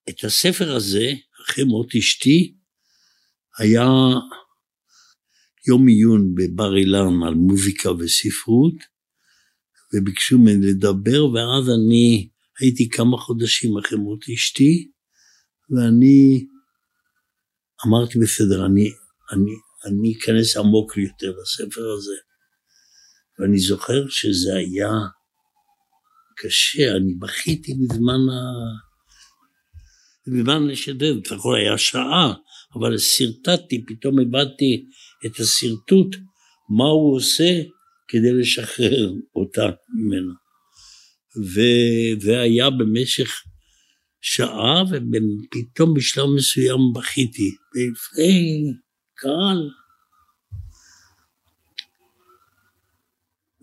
את 0.08 0.24
הספר 0.24 0.76
הזה, 0.76 1.12
אחרי 1.44 1.64
מות 1.64 1.94
אשתי, 1.98 2.54
היה 3.58 3.88
יום 5.68 5.88
עיון 5.88 6.34
בבר 6.34 6.76
אילן 6.76 7.22
על 7.26 7.34
מוזיקה 7.34 7.90
וספרות, 7.90 8.74
וביקשו 9.94 10.38
ממני 10.38 10.66
לדבר, 10.66 11.26
ואז 11.26 11.70
אני 11.70 12.28
הייתי 12.60 12.88
כמה 12.88 13.16
חודשים 13.16 13.78
אחרי 13.78 13.98
מות 13.98 14.24
אשתי, 14.34 14.90
ואני 15.70 16.46
אמרתי 17.86 18.18
בסדר, 18.18 18.66
אני, 18.66 18.88
אני, 19.32 19.52
אני 19.86 20.14
אכנס 20.18 20.56
עמוק 20.56 20.96
יותר 20.96 21.32
לספר 21.42 21.84
הזה. 21.98 22.16
ואני 23.38 23.58
זוכר 23.58 24.08
שזה 24.08 24.56
היה 24.56 24.90
קשה, 26.36 26.96
אני 26.96 27.14
בכיתי 27.14 27.74
בזמן 27.74 28.20
ה... 28.32 28.40
בזמן 30.26 30.66
לשדר, 30.66 31.14
בסך 31.24 31.32
הכל 31.32 31.56
היה 31.56 31.78
שעה, 31.78 32.34
אבל 32.74 32.98
שרטטתי, 32.98 33.84
פתאום 33.86 34.20
איבדתי 34.20 34.86
את 35.26 35.40
השרטוט, 35.40 36.16
מה 36.78 36.84
הוא 36.84 37.16
עושה 37.16 37.62
כדי 38.08 38.32
לשחרר 38.32 39.12
אותה 39.34 39.66
ממנו. 39.94 40.32
וזה 41.36 42.40
היה 42.40 42.70
במשך 42.70 43.30
שעה, 44.20 44.82
ופתאום 44.90 45.94
בשלב 45.94 46.26
מסוים 46.36 46.80
בכיתי, 46.94 47.50
ולפני 47.74 48.62
קהל. 49.14 49.70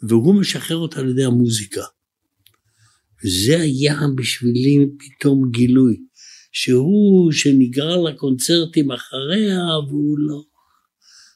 והוא 0.08 0.36
משחרר 0.36 0.78
אותה 0.78 1.00
על 1.00 1.10
ידי 1.10 1.24
המוזיקה. 1.26 1.82
וזה 3.26 3.62
היה 3.62 3.96
בשבילי 4.18 4.86
פתאום 5.00 5.52
גילוי, 5.52 5.98
שהוא 6.52 7.32
שנגרר 7.32 8.02
לקונצרטים 8.02 8.92
אחריה, 8.92 9.60
והוא 9.88 10.18
לא, 10.20 10.44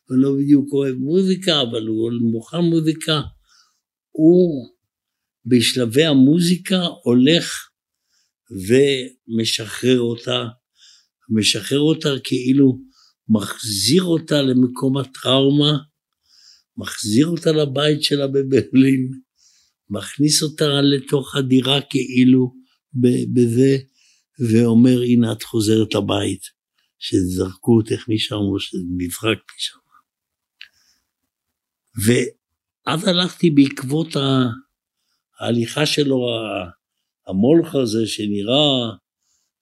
הוא 0.09 0.17
לא 0.17 0.35
בדיוק 0.39 0.73
אוהב 0.73 0.95
מוזיקה, 0.95 1.61
אבל 1.61 1.87
הוא 1.87 2.11
מוכן 2.31 2.57
מוזיקה. 2.57 3.21
הוא 4.11 4.69
בשלבי 5.45 6.05
המוזיקה 6.05 6.81
הולך 7.03 7.69
ומשחרר 8.51 9.99
אותה, 9.99 10.45
משחרר 11.29 11.79
אותה 11.79 12.09
כאילו 12.23 12.79
מחזיר 13.29 14.03
אותה 14.03 14.41
למקום 14.41 14.97
הטראומה, 14.97 15.77
מחזיר 16.77 17.27
אותה 17.27 17.51
לבית 17.51 18.03
שלה 18.03 18.27
בברלין, 18.27 19.11
מכניס 19.89 20.43
אותה 20.43 20.81
לתוך 20.81 21.35
הדירה 21.35 21.81
כאילו 21.81 22.53
בזה, 23.33 23.77
ואומר 24.39 25.01
הנה 25.01 25.31
את 25.31 25.43
חוזרת 25.43 25.95
לבית, 25.95 26.41
שזרקו 26.99 27.77
אותך 27.77 28.09
משם 28.09 28.35
או 28.35 28.59
שנזרק 28.59 29.37
משם. 29.57 29.77
אז 32.85 33.07
הלכתי 33.07 33.49
בעקבות 33.49 34.07
ההליכה 35.39 35.85
שלו, 35.85 36.27
המולך 37.27 37.75
הזה 37.75 38.07
שנראה, 38.07 38.91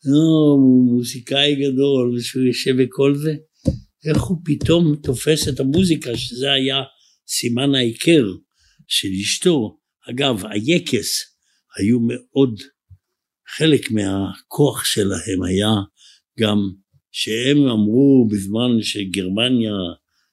לא, 0.06 0.58
מוזיקאי 0.86 1.56
גדול, 1.56 2.20
שהוא 2.22 2.44
יושב 2.44 2.76
וכל 2.78 3.16
זה, 3.16 3.36
איך 4.10 4.24
הוא 4.24 4.38
פתאום 4.46 4.96
תופס 4.96 5.48
את 5.48 5.60
המוזיקה, 5.60 6.18
שזה 6.18 6.52
היה 6.52 6.84
סימן 7.28 7.76
ההיכר 7.76 8.26
של 8.88 9.08
אשתו. 9.22 9.78
אגב, 10.10 10.46
היקס 10.46 11.38
היו 11.78 12.00
מאוד, 12.00 12.60
חלק 13.48 13.92
מהכוח 13.92 14.86
שלהם 14.86 15.44
היה 15.44 15.74
גם 16.40 16.58
שהם 17.12 17.58
אמרו 17.58 18.28
בזמן 18.32 18.82
שגרמניה 18.82 19.74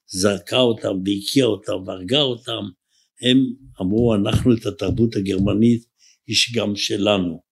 זרקה 0.06 0.60
אותם 0.60 0.94
והקיאה 1.04 1.46
אותם 1.46 1.72
והרגה 1.86 2.20
אותם, 2.20 2.62
הם 3.22 3.38
אמרו 3.80 4.14
אנחנו 4.14 4.54
את 4.54 4.66
התרבות 4.66 5.16
הגרמנית 5.16 5.84
היא 6.26 6.36
גם 6.54 6.76
שלנו. 6.76 7.42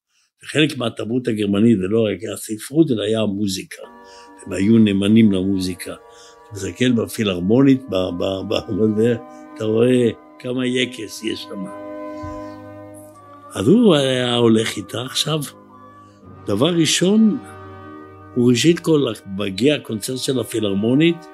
וחלק 0.44 0.76
מהתרבות 0.76 1.28
הגרמנית 1.28 1.78
זה 1.78 1.86
לא 1.88 2.00
רק 2.00 2.18
הספרות 2.34 2.90
אלא 2.90 3.02
היה 3.02 3.20
המוזיקה. 3.20 3.82
הם 4.46 4.52
היו 4.52 4.78
נאמנים 4.78 5.32
למוזיקה. 5.32 5.94
אתה 6.50 6.58
מסתכל 6.58 6.92
בפילהרמונית, 6.92 7.84
אתה 9.54 9.64
רואה 9.64 10.08
כמה 10.38 10.66
יקס 10.66 11.24
יש 11.24 11.42
שם. 11.42 11.64
אז 13.54 13.68
הוא 13.68 13.94
היה 13.94 14.34
הולך 14.34 14.76
איתה 14.76 15.02
עכשיו. 15.02 15.40
דבר 16.46 16.74
ראשון, 16.74 17.38
הוא 18.34 18.50
ראשית 18.50 18.80
כל 18.80 19.12
מגיע 19.36 19.74
הקונצרט 19.74 20.18
של 20.18 20.40
הפילהרמונית, 20.40 21.26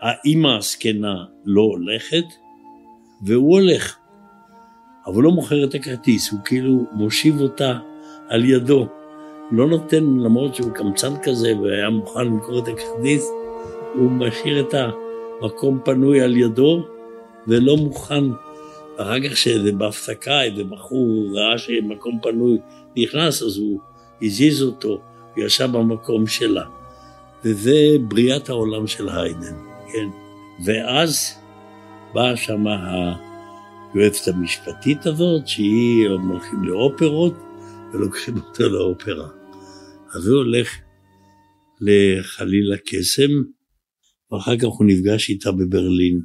האימא 0.00 0.56
הזקנה 0.58 1.24
לא 1.44 1.62
הולכת, 1.62 2.24
והוא 3.22 3.58
הולך. 3.58 3.96
אבל 5.06 5.22
לא 5.22 5.30
מוכר 5.30 5.64
את 5.64 5.74
הכרטיס, 5.74 6.32
הוא 6.32 6.40
כאילו 6.44 6.84
מושיב 6.92 7.40
אותה 7.40 7.78
על 8.28 8.44
ידו. 8.44 8.86
לא 9.52 9.66
נותן, 9.66 10.04
למרות 10.04 10.54
שהוא 10.54 10.72
קמצן 10.72 11.14
כזה 11.22 11.58
והיה 11.58 11.90
מוכן 11.90 12.24
למכור 12.24 12.58
את 12.58 12.68
הכרטיס, 12.68 13.30
הוא 13.96 14.10
משאיר 14.10 14.60
את 14.60 14.74
המקום 14.74 15.80
פנוי 15.84 16.20
על 16.20 16.36
ידו 16.36 16.86
ולא 17.48 17.76
מוכן. 17.76 18.24
אחר 18.96 19.28
כך 19.28 19.36
שזה 19.36 19.72
בהפסקה, 19.72 20.42
איזה 20.42 20.64
בחור 20.64 21.26
ראה 21.34 21.58
שמקום 21.58 22.18
פנוי 22.22 22.58
נכנס, 22.96 23.42
אז 23.42 23.58
הוא 23.58 23.80
הזיז 24.22 24.62
אותו, 24.62 25.00
הוא 25.34 25.44
ישב 25.44 25.68
במקום 25.72 26.26
שלה. 26.26 26.64
וזה 27.44 27.96
בריאת 28.08 28.48
העולם 28.48 28.86
של 28.86 29.08
היידן, 29.08 29.56
כן. 29.92 30.08
ואז 30.64 31.34
באה 32.14 32.36
שמה 32.36 32.76
היועצת 33.94 34.34
המשפטית 34.34 35.06
הזאת, 35.06 35.48
שהיא, 35.48 36.08
הולכים 36.08 36.64
לאופרות 36.64 37.34
ולוקחים 37.92 38.34
אותו 38.36 38.68
לאופרה. 38.68 39.28
אז 40.14 40.28
הוא 40.28 40.36
הולך 40.36 40.68
לחליל 41.80 42.72
הקסם, 42.72 43.30
ואחר 44.32 44.56
כך 44.58 44.64
הוא 44.64 44.86
נפגש 44.86 45.30
איתה 45.30 45.52
בברלין. 45.52 46.20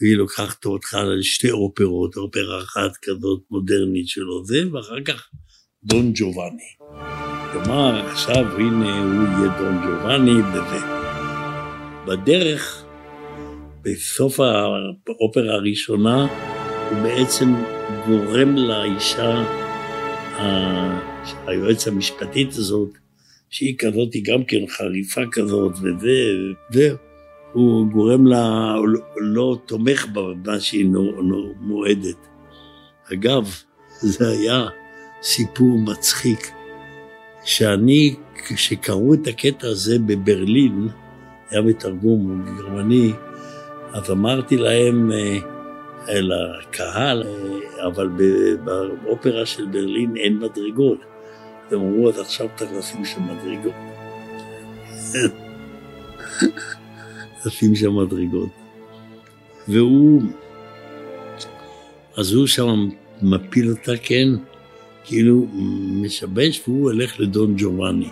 והיא 0.00 0.16
לוקחת 0.16 0.64
אותך 0.64 0.96
לשתי 1.18 1.50
אופרות, 1.50 2.16
אופרה 2.16 2.62
אחת 2.62 2.96
כזאת 3.02 3.42
מודרנית 3.50 4.08
שלו 4.08 4.44
זה, 4.44 4.72
ואחר 4.72 5.04
כך 5.04 5.28
דון 5.84 6.12
ג'ובאני. 6.14 6.68
כלומר, 7.52 8.06
עכשיו 8.06 8.56
הנה 8.56 8.98
הוא 8.98 9.28
יהיה 9.28 9.58
דון 9.58 9.76
ג'ובאני 9.86 10.42
וזה. 10.42 10.86
בדרך 12.06 12.84
בסוף 13.82 14.40
האופרה 14.40 15.54
הראשונה 15.54 16.26
הוא 16.90 17.02
בעצם 17.02 17.48
גורם 18.06 18.56
לאישה, 18.56 19.44
היועץ 21.46 21.88
המשפטית 21.88 22.48
הזאת, 22.48 22.90
שהיא 23.50 23.78
כזאת, 23.78 24.14
היא 24.14 24.24
גם 24.24 24.44
כן 24.44 24.66
חריפה 24.68 25.20
כזאת, 25.32 25.72
וזה, 25.72 26.94
הוא 27.52 27.86
גורם 27.86 28.26
לה, 28.26 28.74
לא 29.16 29.58
תומך 29.66 30.06
במה 30.12 30.60
שהיא 30.60 30.86
מועדת. 31.60 32.26
אגב, 33.12 33.54
זה 34.00 34.28
היה 34.28 34.66
סיפור 35.22 35.78
מצחיק, 35.78 36.50
שאני, 37.44 38.14
כשקראו 38.48 39.14
את 39.14 39.26
הקטע 39.26 39.68
הזה 39.68 39.98
בברלין, 40.06 40.88
היה 41.50 41.62
בתרגום 41.62 42.44
גרמני, 42.58 43.12
אז 43.92 44.10
אמרתי 44.10 44.56
להם, 44.56 45.12
אה, 45.12 45.38
לקהל, 46.08 47.22
אה, 47.22 47.86
אבל 47.86 48.08
באופרה 48.64 49.46
של 49.46 49.66
ברלין 49.66 50.16
אין 50.16 50.38
מדרגות. 50.38 50.98
אמרו, 51.74 52.08
אז 52.08 52.18
עכשיו 52.18 52.46
צריך 52.56 52.72
לשים 52.72 53.04
שם 53.04 53.22
מדרגות. 53.22 53.74
לשים 57.44 57.74
שם 57.74 57.96
מדרגות. 57.96 58.50
והוא, 59.68 60.22
אז 62.16 62.32
הוא 62.32 62.46
שם 62.46 62.88
מפיל 63.22 63.70
אותה, 63.70 63.92
כן, 64.02 64.28
כאילו 65.04 65.46
משבש, 66.02 66.62
והוא 66.68 66.90
הולך 66.90 67.20
לדון 67.20 67.54
ג'ובאני. 67.58 68.10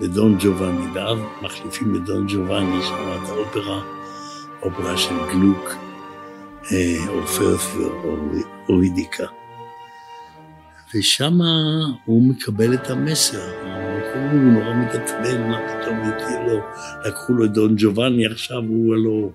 לדון 0.00 0.38
ג'ובאני, 0.40 0.84
ואז 0.94 1.18
מחליפים 1.42 1.96
את 1.96 2.04
דון 2.04 2.26
ג'ובאני, 2.26 2.82
שם 2.82 2.94
את 2.94 3.28
האופרה. 3.28 4.00
אופרה 4.62 4.96
של 4.96 5.14
גלוק, 5.32 5.74
אורפאוס 7.08 7.74
ואורידיקה. 7.76 9.39
ושם 10.94 11.38
הוא 12.04 12.22
מקבל 12.22 12.74
את 12.74 12.90
המסר. 12.90 13.50
הוא 14.14 14.40
נורא 14.40 14.74
מתעצבן, 14.74 15.48
מה 15.48 15.58
פתאום 15.68 15.98
לו, 16.48 16.60
לקחו 17.04 17.32
לו 17.32 17.44
את 17.44 17.52
דון 17.52 17.74
ג'ובאני, 17.78 18.26
עכשיו 18.26 18.58
הוא 18.68 18.94
הלא 18.94 19.30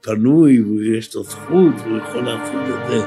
פנוי, 0.00 0.62
ויש 0.62 1.14
לו 1.14 1.24
זכות, 1.24 1.74
והוא 1.84 1.98
יכול 1.98 2.22
לעשות 2.24 2.54
את 2.54 2.90
זה. 2.90 3.06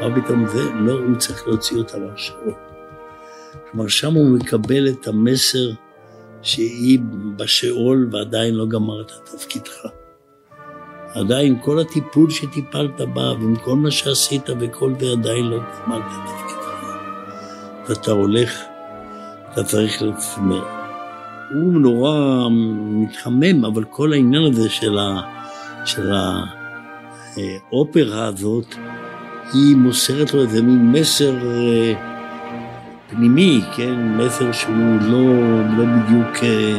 מה 0.00 0.22
פתאום 0.22 0.46
זה? 0.48 0.72
לא, 0.72 0.92
הוא 0.92 1.16
צריך 1.16 1.48
להוציא 1.48 1.76
אותה 1.76 1.98
מהשאול. 1.98 2.54
כלומר, 3.70 3.88
שם 3.88 4.14
הוא 4.14 4.38
מקבל 4.38 4.88
את 4.88 5.08
המסר 5.08 5.70
שהיא 6.42 6.98
בשאול 7.36 8.08
ועדיין 8.12 8.54
לא 8.54 8.66
גמרת 8.66 9.10
את 9.10 9.28
תפקידך. 9.28 9.86
עדיין 11.14 11.58
כל 11.62 11.78
הטיפול 11.78 12.30
שטיפלת 12.30 13.00
בה, 13.00 13.32
ועם 13.32 13.56
כל 13.56 13.76
מה 13.76 13.90
שעשית 13.90 14.50
וכל 14.60 14.92
זה 15.00 15.06
עדיין 15.12 15.44
לא 15.44 15.58
גמרת 15.58 16.02
את 16.02 16.30
תפקידך. 16.30 16.45
ואתה 17.88 18.10
הולך, 18.10 18.62
אתה 19.52 19.64
צריך 19.64 20.02
לעצמך. 20.02 20.64
הוא 21.54 21.72
נורא 21.72 22.48
מתחמם, 22.72 23.64
אבל 23.64 23.84
כל 23.84 24.12
העניין 24.12 24.42
הזה 24.42 24.70
של, 24.70 24.98
ה, 24.98 25.20
של 25.84 26.12
האופרה 27.32 28.26
הזאת, 28.26 28.74
היא 29.52 29.76
מוסרת 29.76 30.34
לו 30.34 30.40
איזה 30.40 30.62
מין 30.62 30.92
מסר 30.92 31.34
אה, 31.34 31.92
פנימי, 33.10 33.60
כן? 33.76 34.16
מסר 34.16 34.52
שהוא 34.52 35.00
לא, 35.00 35.24
לא 35.78 35.84
בדיוק... 35.84 36.44
אה, 36.44 36.78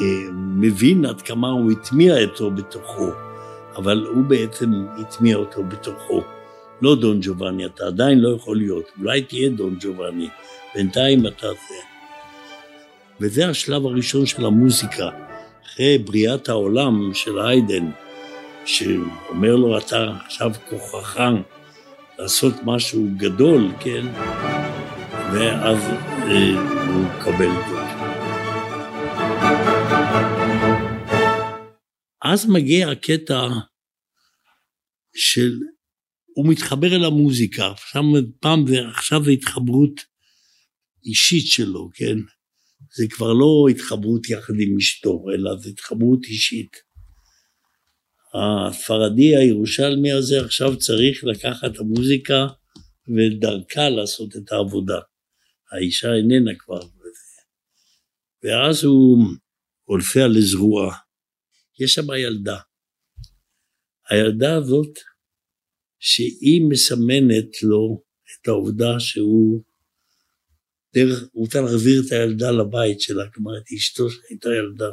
אה, 0.00 0.30
מבין 0.32 1.04
עד 1.04 1.22
כמה 1.22 1.48
הוא 1.48 1.70
הטמיע 1.72 2.24
אותו 2.24 2.50
בתוכו, 2.50 3.10
אבל 3.76 4.06
הוא 4.14 4.24
בעצם 4.24 4.86
הטמיע 4.98 5.36
אותו 5.36 5.64
בתוכו. 5.64 6.22
לא 6.82 6.96
דון 6.96 7.20
ג'ובאני, 7.22 7.66
אתה 7.66 7.86
עדיין 7.86 8.18
לא 8.18 8.36
יכול 8.36 8.56
להיות, 8.56 8.84
אולי 8.98 9.22
תהיה 9.22 9.50
דון 9.50 9.76
ג'ובאני, 9.80 10.28
בינתיים 10.74 11.26
אתה 11.26 11.46
זה. 11.52 11.74
וזה 13.20 13.48
השלב 13.48 13.86
הראשון 13.86 14.26
של 14.26 14.44
המוזיקה, 14.44 15.08
אחרי 15.64 15.98
בריאת 15.98 16.48
העולם 16.48 17.14
של 17.14 17.38
היידן, 17.38 17.90
שאומר 18.64 19.56
לו, 19.56 19.78
אתה 19.78 20.16
עכשיו 20.26 20.50
כוחך 20.68 21.20
לעשות 22.18 22.54
משהו 22.64 23.08
גדול, 23.16 23.68
כן? 23.80 24.06
ואז 25.32 25.78
אה, 26.22 26.50
הוא 26.86 27.04
מקבל 27.04 27.48
את 27.50 27.68
זה. 27.70 27.80
אז 32.24 32.46
מגיע 32.50 32.90
הקטע 32.90 33.48
של, 35.14 35.58
הוא 36.34 36.48
מתחבר 36.48 36.96
אל 36.96 37.04
המוזיקה, 37.04 37.70
עכשיו, 37.70 38.02
פעם 38.40 38.64
ועכשיו 38.68 39.24
זה 39.24 39.30
התחברות 39.30 40.00
אישית 41.04 41.46
שלו, 41.46 41.90
כן? 41.94 42.18
זה 42.96 43.06
כבר 43.10 43.32
לא 43.32 43.66
התחברות 43.70 44.30
יחד 44.30 44.54
עם 44.60 44.76
אשתו, 44.76 45.24
אלא 45.34 45.56
זה 45.56 45.70
התחברות 45.70 46.24
אישית. 46.24 46.76
הספרדי 48.34 49.36
הירושלמי 49.36 50.12
הזה 50.12 50.40
עכשיו 50.44 50.76
צריך 50.76 51.24
לקחת 51.24 51.70
את 51.74 51.78
המוזיקה 51.78 52.46
ודרכה 53.16 53.88
לעשות 53.88 54.36
את 54.36 54.52
העבודה. 54.52 55.00
האישה 55.72 56.14
איננה 56.14 56.50
כבר. 56.58 56.80
ואז 58.42 58.84
הוא 58.84 59.24
הולפע 59.84 60.26
לזרוע. 60.28 60.94
יש 61.80 61.94
שם 61.94 62.06
ילדה. 62.18 62.58
הילדה 64.10 64.56
הזאת, 64.56 64.98
שהיא 66.00 66.62
מסמנת 66.68 67.62
לו 67.62 68.02
את 68.32 68.48
העובדה 68.48 69.00
שהוא 69.00 69.62
דרך, 70.94 71.24
הוא 71.32 71.44
רוצה 71.44 71.60
להחזיר 71.60 72.02
את 72.06 72.12
הילדה 72.12 72.50
לבית 72.50 73.00
שלה, 73.00 73.24
כלומר 73.34 73.58
את 73.58 73.72
אשתו 73.76 74.10
שהייתה 74.10 74.48
ילדה. 74.48 74.90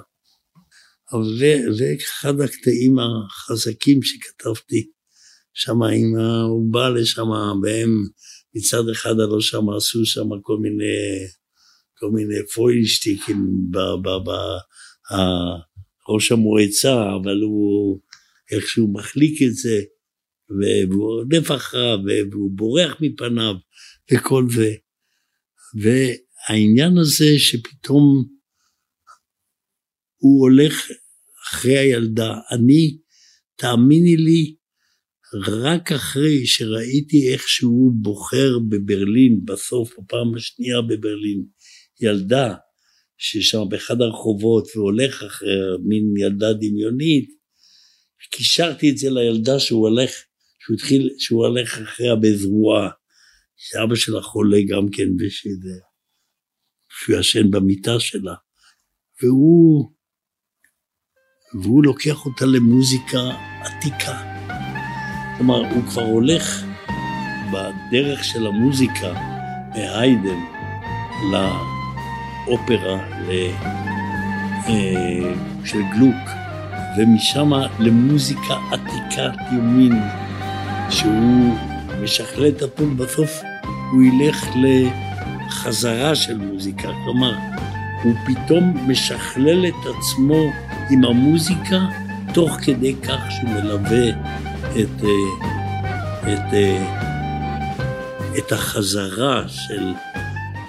אבל 1.13 1.37
זה, 1.39 1.61
זה 1.71 1.93
אחד 2.01 2.41
הקטעים 2.41 2.95
החזקים 2.99 4.03
שכתבתי 4.03 4.89
שם, 5.53 5.83
עם 5.83 6.15
ה... 6.19 6.41
הוא 6.41 6.73
בא 6.73 6.89
לשם, 6.89 7.29
והם 7.63 7.89
מצד 8.55 8.89
אחד 8.91 9.19
הלא 9.19 9.41
שם 9.41 9.69
עשו 9.77 10.05
שם 10.05 10.27
כל 10.41 10.57
מיני, 10.61 11.27
כל 11.97 12.09
מיני 12.13 12.47
פוילשטיקים 12.55 13.47
ב... 13.71 13.77
ב, 13.77 14.07
ב 14.07 14.31
ראש 16.09 16.31
המועצה, 16.31 16.95
אבל 17.21 17.41
הוא 17.41 17.99
איכשהו 18.51 18.93
מחליק 18.93 19.41
את 19.41 19.55
זה, 19.55 19.81
והוא 20.49 21.13
רודף 21.13 21.51
אחריו, 21.51 21.97
והוא 22.31 22.51
בורח 22.51 22.95
מפניו, 23.01 23.55
וכל 24.11 24.45
זה. 24.55 24.73
והעניין 25.81 26.97
הזה 26.97 27.39
שפתאום 27.39 28.25
הוא 30.17 30.41
הולך 30.41 30.91
אחרי 31.47 31.77
הילדה, 31.77 32.33
אני, 32.51 32.97
תאמיני 33.55 34.17
לי, 34.17 34.55
רק 35.47 35.91
אחרי 35.91 36.45
שראיתי 36.45 37.33
איך 37.33 37.47
שהוא 37.47 37.91
בוחר 38.01 38.59
בברלין, 38.69 39.45
בסוף, 39.45 39.99
בפעם 39.99 40.35
השנייה 40.35 40.81
בברלין, 40.81 41.45
ילדה 42.01 42.55
ששם 43.17 43.59
באחד 43.69 44.01
הרחובות 44.01 44.67
והולך 44.75 45.23
אחרי 45.23 45.49
מין 45.83 46.13
ילדה 46.17 46.53
דמיונית, 46.53 47.29
קישרתי 48.31 48.89
את 48.89 48.97
זה 48.97 49.09
לילדה 49.09 49.59
שהוא 49.59 49.87
הולך, 49.89 50.11
שהוא 50.67 50.75
התחיל, 50.75 51.09
שהוא 51.17 51.45
הולך 51.45 51.77
אחריה 51.77 52.15
בזרועה, 52.15 52.89
שאבא 53.55 53.95
שלה 53.95 54.21
חולה 54.21 54.57
גם 54.69 54.89
כן 54.91 55.07
ושזה, 55.19 55.79
שהוא 56.89 57.19
ישן 57.19 57.51
במיטה 57.51 57.99
שלה, 57.99 58.33
והוא, 59.21 59.91
והוא 61.63 61.83
לוקח 61.83 62.25
אותה 62.25 62.45
למוזיקה 62.45 63.19
עתיקה. 63.61 64.17
כלומר, 65.37 65.73
הוא 65.73 65.83
כבר 65.89 66.01
הולך 66.01 66.63
בדרך 67.53 68.23
של 68.23 68.47
המוזיקה 68.47 69.13
מהיידן 69.69 70.39
לאופרה 71.31 72.99
אה, 74.69 75.33
של 75.65 75.81
גלוק, 75.95 76.29
ומשם 76.97 77.51
למוזיקה 77.79 78.53
עתיקת 78.71 79.37
יומין, 79.53 79.93
שהוא 80.89 81.55
משכלל 82.03 82.47
את 82.47 82.61
הטון, 82.61 82.97
בסוף 82.97 83.41
הוא 83.91 84.03
ילך 84.03 84.47
לחזרה 84.55 86.15
של 86.15 86.37
מוזיקה, 86.37 86.87
כלומר, 87.03 87.33
הוא 88.03 88.13
פתאום 88.25 88.91
משכלל 88.91 89.65
את 89.67 89.85
עצמו 89.97 90.51
עם 90.89 91.05
המוזיקה, 91.05 91.79
תוך 92.33 92.51
כדי 92.51 92.95
כך 93.03 93.19
שהוא 93.29 93.49
מלווה 93.49 94.09
את, 94.71 95.03
אה, 95.03 96.33
את, 96.33 96.53
אה, 96.53 97.07
את 98.37 98.51
החזרה 98.51 99.43
של, 99.47 99.93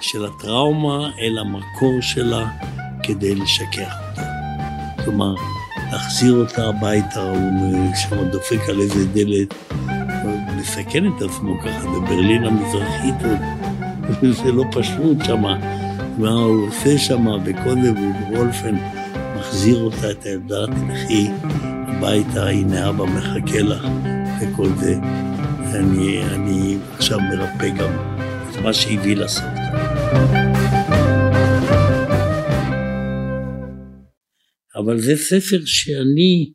של 0.01 0.25
הטראומה 0.25 1.11
אל 1.19 1.37
המקור 1.37 2.01
שלה 2.01 2.47
כדי 3.03 3.35
לשכח 3.35 3.93
אותה. 4.09 4.21
כלומר, 5.03 5.33
להחזיר 5.91 6.33
אותה 6.33 6.67
הביתה, 6.67 7.21
הוא 7.21 7.95
שם 7.95 8.29
דופק 8.29 8.69
על 8.69 8.79
איזה 8.79 9.05
דלת, 9.05 9.53
מסכן 10.59 11.07
את 11.07 11.21
עצמו 11.21 11.59
ככה 11.59 11.87
בברלין 11.89 12.43
המזרחית, 12.43 13.15
זה 14.43 14.51
לא 14.51 14.63
פשוט 14.71 15.17
שם, 15.25 15.41
מה 16.17 16.29
הוא 16.29 16.67
עושה 16.67 16.97
שם, 16.97 17.25
וקודם 17.45 17.97
הוא 17.97 18.37
וולפן 18.37 18.75
מחזיר 19.37 19.77
אותה, 19.77 20.11
את 20.11 20.23
הילדה, 20.23 20.65
תלכי 20.65 21.27
הביתה, 21.87 22.49
הנה 22.49 22.89
אבא 22.89 23.05
מחכה 23.05 23.61
לך, 23.61 23.87
וכל 24.41 24.69
זה. 24.79 24.95
אני, 25.75 26.23
אני 26.23 26.77
עכשיו 26.95 27.19
מרפא 27.19 27.69
גם 27.69 27.93
את 28.49 28.55
מה 28.63 28.73
שהביא 28.73 29.15
לסבתא. 29.15 29.69
אבל 34.75 34.99
זה 34.99 35.15
ספר 35.15 35.65
שאני 35.65 36.53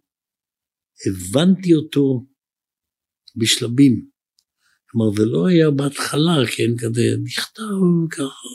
הבנתי 1.06 1.74
אותו 1.74 2.26
בשלבים. 3.36 4.06
כלומר, 4.90 5.16
זה 5.16 5.24
לא 5.24 5.46
היה 5.46 5.70
בהתחלה, 5.70 6.36
כן, 6.56 6.76
כזה 6.78 7.16
נכתב 7.24 7.62
ככה. 8.10 8.48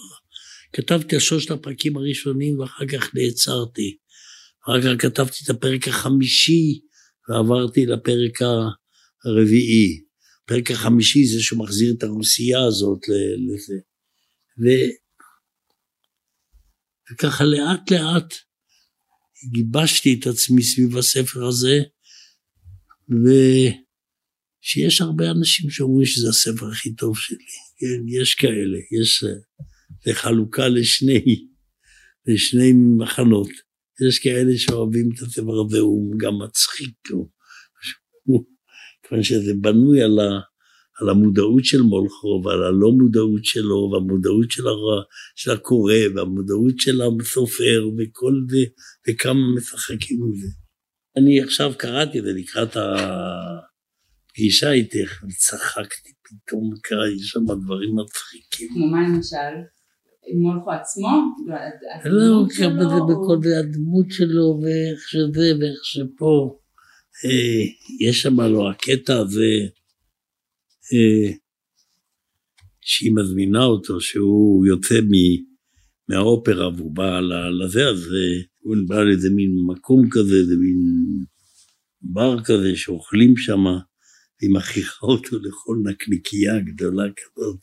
כתבתי 0.74 1.16
על 1.16 1.22
שלושת 1.22 1.52
הפרקים 1.52 1.98
הראשונים 1.98 2.60
ואחר 2.60 2.88
כך 2.88 3.16
נעצרתי. 3.16 3.98
אחר 4.64 4.82
כך 4.82 5.02
כתבתי 5.02 5.38
את 5.44 5.50
הפרק 5.50 5.88
החמישי 5.88 6.80
ועברתי 7.30 7.86
לפרק 7.86 8.40
הרביעי. 9.26 10.02
הפרק 10.44 10.72
החמישי 10.72 11.26
זה 11.26 11.44
שהוא 11.44 11.60
מחזיר 11.60 11.94
את 11.98 12.04
הרוסייה 12.04 12.66
הזאת 12.66 13.00
לזה. 13.38 13.80
ו... 14.64 14.68
וככה 17.12 17.44
לאט 17.44 17.92
לאט 17.92 18.34
גיבשתי 19.52 20.20
את 20.20 20.28
עצמי 20.28 20.64
סביב 20.64 20.98
הספר 20.98 21.46
הזה, 21.48 21.80
ושיש 24.64 25.02
הרבה 25.02 25.32
אנשים 25.32 25.70
שאומרים 25.70 26.06
שזה 26.06 26.30
הספר 26.30 26.68
הכי 26.72 26.96
טוב 26.96 27.18
שלי. 27.18 27.46
כן, 27.78 28.22
יש 28.22 28.36
כאלה, 28.36 28.78
יש... 29.02 29.24
זה 30.06 30.14
חלוקה 30.14 30.68
לשני, 30.68 31.46
לשני 32.28 32.74
מחנות. 32.98 33.50
יש 34.08 34.20
כאלה 34.20 34.58
שאוהבים 34.58 35.10
את 35.16 35.22
הספר 35.22 35.62
הזה, 35.66 35.80
הוא 35.80 36.16
גם 36.18 36.34
מצחיק, 36.44 36.96
כיוון 39.08 39.24
שזה 39.24 39.54
בנוי 39.62 40.02
על, 40.02 40.20
ה, 40.20 40.40
על 41.02 41.10
המודעות 41.10 41.66
של 41.66 41.82
מולכו 41.82 42.42
ועל 42.46 42.64
הלא 42.64 42.92
מודעות 42.92 43.46
שלו 43.46 43.90
והמודעות 43.94 44.52
של, 44.52 44.68
הר, 44.68 45.02
של 45.36 45.52
הקורא 45.52 45.94
והמודעות 46.16 46.80
של 46.80 47.02
הסופר 47.02 47.90
וכל 47.98 48.34
זה, 48.50 48.58
וכמה 49.10 49.56
משחקים 49.58 50.20
עם 50.24 50.42
זה. 50.42 50.48
אני 51.18 51.42
עכשיו 51.42 51.74
קראתי 51.78 52.20
את 52.20 52.24
זה 52.24 52.34
לקראת 52.34 52.78
הפגישה 54.40 54.72
איתך, 54.72 55.24
וצחקתי 55.24 56.12
פתאום, 56.24 56.74
קראתי 56.82 57.20
שם 57.20 57.46
דברים 57.64 57.96
מצחיקים. 57.96 58.70
כמו 58.74 58.88
מה 58.88 59.08
למשל? 59.08 59.56
מולכו 60.42 60.72
עצמו? 60.72 61.08
לא, 62.06 62.46
זה 62.50 62.68
בכל 63.10 63.38
זה 63.44 63.60
הדמות 63.60 64.06
שלו 64.10 64.60
ואיך 64.62 65.08
שזה 65.08 65.52
ואיך 65.60 65.80
שפה. 65.84 66.60
אה, 67.26 67.64
יש 68.08 68.22
שם 68.22 68.42
לו 68.42 68.70
הקטע 68.70 69.18
הזה 69.18 69.54
אה, 70.94 71.32
שהיא 72.82 73.12
מזמינה 73.16 73.64
אותו, 73.64 74.02
שהוא 74.02 74.66
יוצא 74.68 74.96
מהאופרה 76.10 76.70
והוא 76.76 76.96
בא 76.96 77.20
לזה, 77.64 77.90
אז 77.90 77.98
אה, 77.98 78.42
הוא 78.60 78.76
בא 78.88 79.04
לאיזה 79.04 79.30
מין 79.30 79.52
מקום 79.68 80.10
כזה, 80.12 80.36
איזה 80.36 80.56
מין 80.56 80.80
בר 82.02 82.44
כזה 82.44 82.76
שאוכלים 82.76 83.38
שם, 83.38 83.64
והיא 84.40 84.54
מכריחה 84.54 85.06
אותו 85.06 85.40
לאכול 85.40 85.84
נקניקייה 85.86 86.60
גדולה 86.60 87.04
כזאת. 87.04 87.60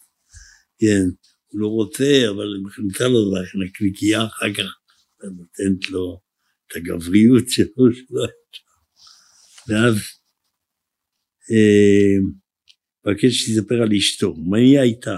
כן. 0.78 1.04
הוא 1.46 1.60
לא 1.60 1.66
רוצה, 1.66 2.22
אבל 2.30 2.54
היא 2.54 2.64
מכניסה 2.64 3.08
לו 3.08 3.32
נקניקייה 3.64 4.24
אחר 4.24 4.54
כך, 4.54 4.76
ונותנת 5.20 5.90
לו 5.90 6.20
את 6.66 6.76
הגבריות 6.76 7.48
שלו, 7.48 7.92
שלו. 7.92 8.22
ואז 9.68 9.94
אה, 11.50 12.16
מבקש 13.06 13.32
שיספר 13.34 13.82
על 13.82 13.92
אשתו, 13.92 14.34
מה 14.34 14.58
היא 14.58 14.78
הייתה? 14.78 15.16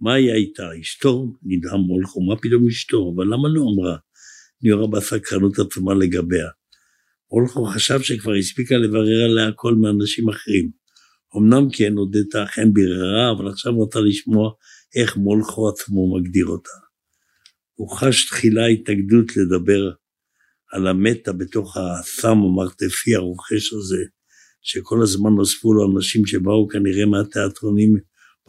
מה 0.00 0.14
היא 0.14 0.32
הייתה? 0.32 0.62
אשתו? 0.80 1.34
נדהם 1.42 1.80
מולכו, 1.80 2.20
מה 2.20 2.36
פתאום 2.36 2.66
אשתו? 2.68 3.12
אבל 3.16 3.24
למה 3.24 3.48
לא 3.48 3.62
אמרה? 3.74 3.96
אני 4.62 4.72
רואה 4.72 4.88
בסקרנות 4.88 5.58
עצומה 5.58 5.94
לגביה. 5.94 6.48
מולכו 7.32 7.64
חשב 7.66 8.00
שכבר 8.02 8.34
הספיקה 8.34 8.76
לברר 8.76 9.24
עליה 9.24 9.48
הכל 9.48 9.74
מאנשים 9.74 10.28
אחרים. 10.28 10.70
אמנם 11.36 11.70
כן, 11.72 11.92
הודתה 11.92 12.44
אכן 12.44 12.72
ביררה, 12.72 13.32
אבל 13.32 13.48
עכשיו 13.48 13.72
רוצה 13.72 14.00
לשמוע 14.00 14.50
איך 14.96 15.16
מולכו 15.16 15.68
עצמו 15.68 16.18
מגדיר 16.18 16.46
אותה. 16.46 16.70
הוא 17.74 17.96
חש 17.96 18.28
תחילה 18.28 18.66
התנגדות 18.66 19.36
לדבר 19.36 19.90
על 20.72 20.86
המטה 20.86 21.32
בתוך 21.32 21.76
הסם 21.76 22.38
המרתפי 22.38 23.14
הרוכש 23.14 23.72
הזה, 23.72 24.04
שכל 24.62 25.02
הזמן 25.02 25.30
נוספו 25.30 25.74
לו 25.74 25.96
אנשים 25.96 26.26
שבאו 26.26 26.68
כנראה 26.68 27.06
מהתיאטרונים, 27.06 27.96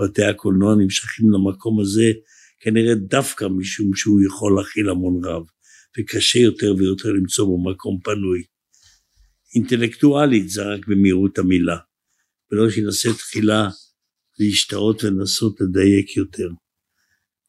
בתי 0.01 0.23
הקולנוע 0.23 0.75
נמשכים 0.75 1.31
למקום 1.31 1.81
הזה, 1.81 2.11
כנראה 2.59 2.95
דווקא 2.95 3.45
משום 3.45 3.95
שהוא 3.95 4.21
יכול 4.27 4.55
להכיל 4.57 4.89
המון 4.89 5.25
רב, 5.25 5.43
וקשה 5.99 6.39
יותר 6.39 6.75
ויותר 6.77 7.09
למצוא 7.09 7.45
בו 7.45 7.71
מקום 7.71 7.99
פנוי. 8.03 8.58
אינטלקטואלית, 9.55 10.49
זה 10.49 10.61
רק 10.63 10.87
במהירות 10.87 11.37
המילה, 11.37 11.77
ולא 12.51 12.69
שינסה 12.69 13.09
תחילה 13.13 13.69
להשתאות 14.39 15.03
ולנסות 15.03 15.61
לדייק 15.61 16.17
יותר. 16.17 16.49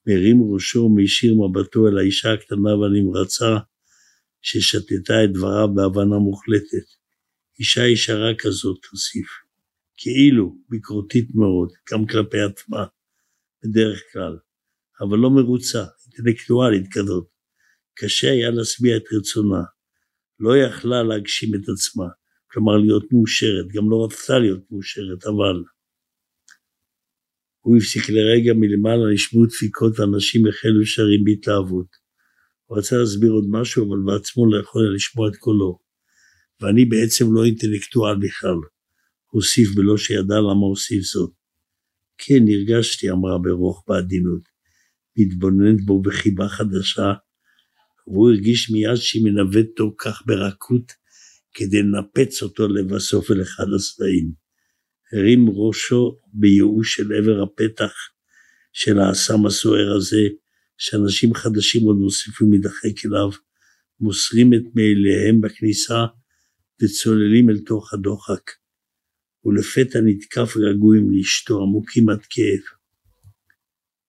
מרים 0.07 0.53
ראשו 0.53 0.79
ומישיר 0.79 1.35
מבטו 1.35 1.89
אל 1.89 1.99
האישה 1.99 2.33
הקטנה 2.33 2.75
והנמרצה, 2.75 3.57
ששתתה 4.43 5.25
את 5.25 5.33
דבריו 5.33 5.69
בהבנה 5.75 6.19
מוחלטת. 6.19 6.87
אישה 7.59 7.87
ישרה 7.87 8.33
כזאת, 8.39 8.79
תוסיף. 8.91 9.27
כאילו, 9.97 10.57
ביקורתית 10.69 11.29
מאוד, 11.35 11.69
גם 11.93 12.07
כלפי 12.07 12.41
עצמה, 12.41 12.85
בדרך 13.63 14.03
כלל, 14.13 14.39
אבל 15.01 15.19
לא 15.19 15.31
מרוצה, 15.31 15.85
אינטלקטואלית 16.07 16.87
כזאת. 16.93 17.27
קשה 17.95 18.31
היה 18.31 18.51
להשביע 18.51 18.97
את 18.97 19.03
רצונה. 19.13 19.63
לא 20.41 20.57
יכלה 20.57 21.03
להגשים 21.03 21.55
את 21.55 21.69
עצמה, 21.69 22.05
כלומר 22.51 22.77
להיות 22.77 23.13
מאושרת, 23.13 23.67
גם 23.75 23.91
לא 23.91 24.05
רצתה 24.05 24.39
להיות 24.39 24.61
מאושרת, 24.71 25.25
אבל... 25.25 25.63
הוא 27.61 27.77
הפסיק 27.77 28.09
לרגע 28.09 28.53
מלמעלה, 28.55 29.13
נשמעו 29.15 29.47
דפיקות 29.47 30.01
ואנשים 30.01 30.47
החלו 30.47 30.87
שרים 30.87 31.25
בהתלהבות. 31.25 31.87
הוא 32.67 32.79
רצה 32.79 32.97
להסביר 32.97 33.31
עוד 33.31 33.45
משהו, 33.51 33.89
אבל 33.89 33.99
בעצמו 34.07 34.51
לא 34.51 34.61
יכול 34.61 34.83
היה 34.83 34.95
לשמוע 34.95 35.29
את 35.29 35.37
קולו. 35.37 35.79
ואני 36.61 36.85
בעצם 36.85 37.35
לא 37.35 37.45
אינטלקטואל 37.45 38.17
בכלל. 38.17 38.59
הוסיף 39.31 39.75
בלא 39.75 39.97
שידע 39.97 40.35
למה 40.35 40.67
הוסיף 40.67 41.03
זאת. 41.03 41.31
כן, 42.19 42.43
הרגשתי, 42.49 43.11
אמרה 43.11 43.39
ברוך 43.39 43.85
בעדינות, 43.89 44.43
מתבוננת 45.19 45.85
בו 45.85 46.03
בחיבה 46.03 46.49
חדשה, 46.49 47.13
והוא 48.07 48.31
הרגיש 48.31 48.71
מיד 48.71 48.97
שהיא 48.97 49.25
מנווט 49.25 49.67
אותו 49.69 49.95
כך 49.99 50.23
ברכות, 50.27 50.93
כדי 51.55 51.83
לנפץ 51.83 52.43
אותו 52.43 52.69
לבסוף 52.69 53.31
אל 53.31 53.43
אחד 53.43 53.65
הצדעים. 53.77 54.33
הרים 55.13 55.47
ראשו 55.51 56.17
בייאוש 56.33 56.95
של 56.97 57.13
עבר 57.13 57.43
הפתח 57.43 57.93
של 58.73 58.99
האסם 58.99 59.47
הסוער 59.47 59.97
הזה, 59.97 60.29
שאנשים 60.79 61.35
חדשים 61.35 61.83
עוד 61.83 61.97
מוסיפים 61.97 62.51
להידחק 62.53 63.07
אליו, 63.07 63.31
מוסרים 64.01 64.55
את 64.55 64.63
מעיליהם 64.75 65.41
בכניסה 65.41 66.07
וצוללים 66.83 67.51
אל 67.51 67.59
תוך 67.59 67.95
הדוחק. 67.95 68.51
ולפתע 69.45 69.99
נתקף 70.05 70.57
רגועים 70.57 71.11
לאשתו 71.11 71.63
עמוקים 71.63 72.09
עד 72.09 72.21
כאב. 72.31 72.61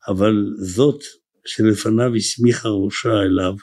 אבל 0.08 0.34
זאת 0.58 1.04
שלפניו 1.46 2.16
הסמיכה 2.16 2.70
ראשה 2.70 3.22
אליו, 3.22 3.56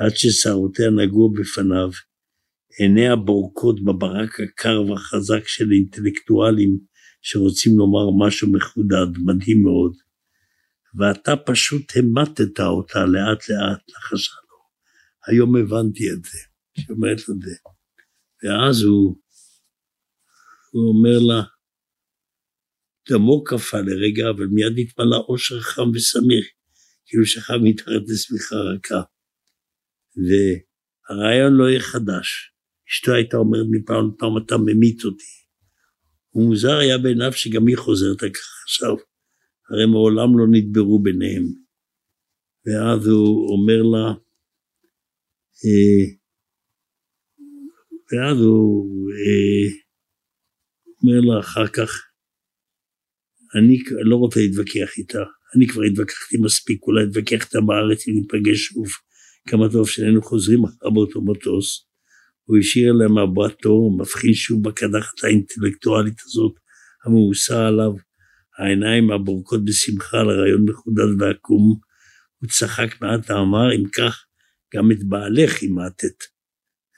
עד 0.00 0.16
ששערותיה 0.16 0.90
נגעו 0.90 1.32
בפניו, 1.32 1.90
עיניה 2.78 3.16
בורקות 3.16 3.84
בברק 3.84 4.40
הקר 4.40 4.82
והחזק 4.82 5.46
של 5.46 5.72
אינטלקטואלים 5.72 6.78
שרוצים 7.22 7.78
לומר 7.78 8.26
משהו 8.26 8.52
מחודד, 8.52 9.18
מדהים 9.24 9.62
מאוד. 9.62 9.96
ואתה 10.98 11.36
פשוט 11.46 11.82
המטת 11.96 12.60
אותה 12.60 12.98
לאט 13.04 13.48
לאט, 13.48 13.82
לחשה 13.88 14.34
לו. 14.50 14.58
היום 15.26 15.56
הבנתי 15.56 16.10
את 16.12 16.24
זה, 16.24 16.38
שאומרת 16.80 17.28
לו 17.28 17.34
את 17.34 17.40
זה. 17.40 17.54
ואז 18.42 18.82
הוא, 18.82 19.16
הוא 20.72 20.88
אומר 20.88 21.18
לה, 21.28 21.42
דמו 23.10 23.44
קפא 23.44 23.76
לרגע, 23.76 24.30
אבל 24.30 24.46
מיד 24.46 24.72
נתמלא 24.76 25.16
אושר 25.28 25.60
חם 25.60 25.90
וסמיך, 25.94 26.46
כאילו 27.06 27.26
שכב 27.26 27.58
מתחת 27.62 28.02
לשמיכה 28.08 28.56
רכה. 28.56 29.02
והרעיון 30.26 31.52
לא 31.52 31.64
יהיה 31.68 31.80
חדש. 31.80 32.54
אשתו 32.90 33.12
הייתה 33.12 33.36
אומרת 33.36 33.66
מפעם 33.70 34.10
לפעם, 34.14 34.38
אתה 34.46 34.56
ממית 34.56 35.04
אותי. 35.04 35.40
ומוזר 36.34 36.76
היה 36.78 36.98
בעיניו 36.98 37.32
שגם 37.32 37.66
היא 37.66 37.76
חוזרת 37.76 38.20
ככה 38.20 38.62
עכשיו, 38.64 38.96
הרי 39.70 39.86
מעולם 39.86 40.38
לא 40.38 40.46
נדברו 40.50 41.02
ביניהם. 41.02 41.44
ואז 42.66 43.06
הוא 43.06 43.48
אומר 43.52 43.82
לה, 43.82 44.06
אה, 45.64 46.04
ואז 48.12 48.40
הוא 48.40 49.10
אה, 49.10 49.80
אומר 51.02 51.20
לה 51.20 51.40
אחר 51.40 51.66
כך, 51.66 51.90
אני 53.58 53.78
לא 54.04 54.16
רוצה 54.16 54.40
להתווכח 54.40 54.98
איתה, 54.98 55.22
אני 55.56 55.68
כבר 55.68 55.82
התווכחתי 55.82 56.36
מספיק, 56.38 56.82
אולי 56.82 57.04
אתווכח 57.04 57.44
איתה 57.44 57.58
בארץ 57.66 58.08
אם 58.08 58.14
ניפגש 58.14 58.58
שוב, 58.58 58.86
כמה 59.48 59.68
טוב 59.72 59.88
שאיננו 59.88 60.22
חוזרים 60.22 60.64
אחר 60.64 60.90
באותו 60.90 61.22
מטוס. 61.22 61.86
הוא 62.44 62.58
השאיר 62.58 62.92
להם 62.92 63.18
מבטו, 63.18 63.90
מבחין 63.98 64.34
שוב 64.34 64.62
בקדחת 64.68 65.24
האינטלקטואלית 65.24 66.20
הזאת, 66.24 66.52
המאוסה 67.04 67.66
עליו, 67.66 67.92
העיניים 68.58 69.10
הבורקות 69.10 69.64
בשמחה 69.64 70.22
לרעיון 70.22 70.64
מחודד 70.68 71.22
ועקום. 71.22 71.80
הוא 72.38 72.50
צחק 72.50 73.02
מעט 73.02 73.30
ואמר, 73.30 73.74
אם 73.76 73.84
כך, 73.96 74.24
גם 74.74 74.92
את 74.92 75.04
בעלך 75.04 75.62
אימתת. 75.62 76.16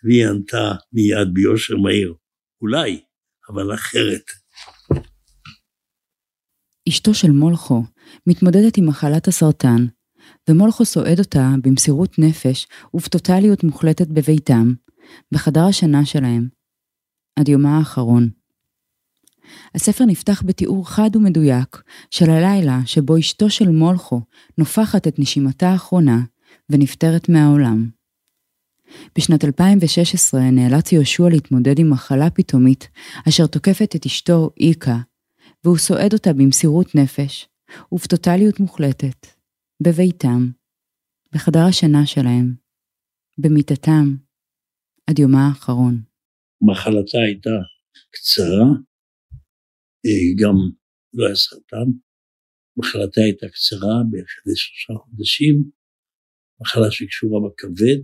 והיא 0.04 0.26
ענתה 0.26 0.72
מיד 0.92 1.28
ביושר 1.34 1.76
מהיר, 1.76 2.14
אולי, 2.60 3.00
אבל 3.48 3.74
אחרת. 3.74 4.24
אשתו 6.88 7.14
של 7.14 7.30
מולכו 7.30 7.82
מתמודדת 8.26 8.76
עם 8.78 8.86
מחלת 8.88 9.28
הסרטן, 9.28 9.86
ומולכו 10.50 10.84
סועד 10.84 11.18
אותה 11.18 11.54
במסירות 11.62 12.18
נפש 12.18 12.66
ובטוטליות 12.94 13.64
מוחלטת 13.64 14.08
בביתם, 14.08 14.72
בחדר 15.32 15.64
השינה 15.64 16.04
שלהם, 16.04 16.48
עד 17.36 17.48
יומה 17.48 17.78
האחרון. 17.78 18.28
הספר 19.74 20.04
נפתח 20.04 20.42
בתיאור 20.46 20.88
חד 20.88 21.16
ומדויק 21.16 21.82
של 22.10 22.30
הלילה 22.30 22.80
שבו 22.86 23.18
אשתו 23.18 23.50
של 23.50 23.68
מולכו 23.68 24.20
נופחת 24.58 25.08
את 25.08 25.18
נשימתה 25.18 25.68
האחרונה 25.68 26.20
ונפטרת 26.70 27.28
מהעולם. 27.28 27.88
בשנת 29.18 29.44
2016 29.44 30.40
נאלץ 30.40 30.92
יהושע 30.92 31.28
להתמודד 31.28 31.78
עם 31.78 31.90
מחלה 31.90 32.30
פתאומית 32.30 32.88
אשר 33.28 33.46
תוקפת 33.46 33.96
את 33.96 34.06
אשתו 34.06 34.50
איקה, 34.60 34.98
והוא 35.64 35.78
סועד 35.78 36.12
אותה 36.12 36.32
במסירות 36.32 36.94
נפש 36.94 37.48
ובטוטליות 37.92 38.60
מוחלטת, 38.60 39.26
בביתם, 39.84 40.40
בחדר 41.34 41.64
השינה 41.68 42.06
שלהם, 42.06 42.46
במיטתם, 43.38 44.06
עד 45.10 45.18
יומה 45.18 45.48
האחרון. 45.48 45.94
מחלתה 46.70 47.18
הייתה 47.26 47.56
קצרה, 48.14 48.64
גם 50.40 50.56
לא 51.14 51.26
היה 51.26 51.34
סרטן, 51.34 51.88
מחלתה 52.76 53.20
הייתה 53.20 53.46
קצרה 53.54 53.94
בערך 54.10 54.30
שלושה 54.44 54.94
חודשים, 55.02 55.70
מחלה 56.60 56.90
שקשורה 56.90 57.38
בכבד, 57.44 58.00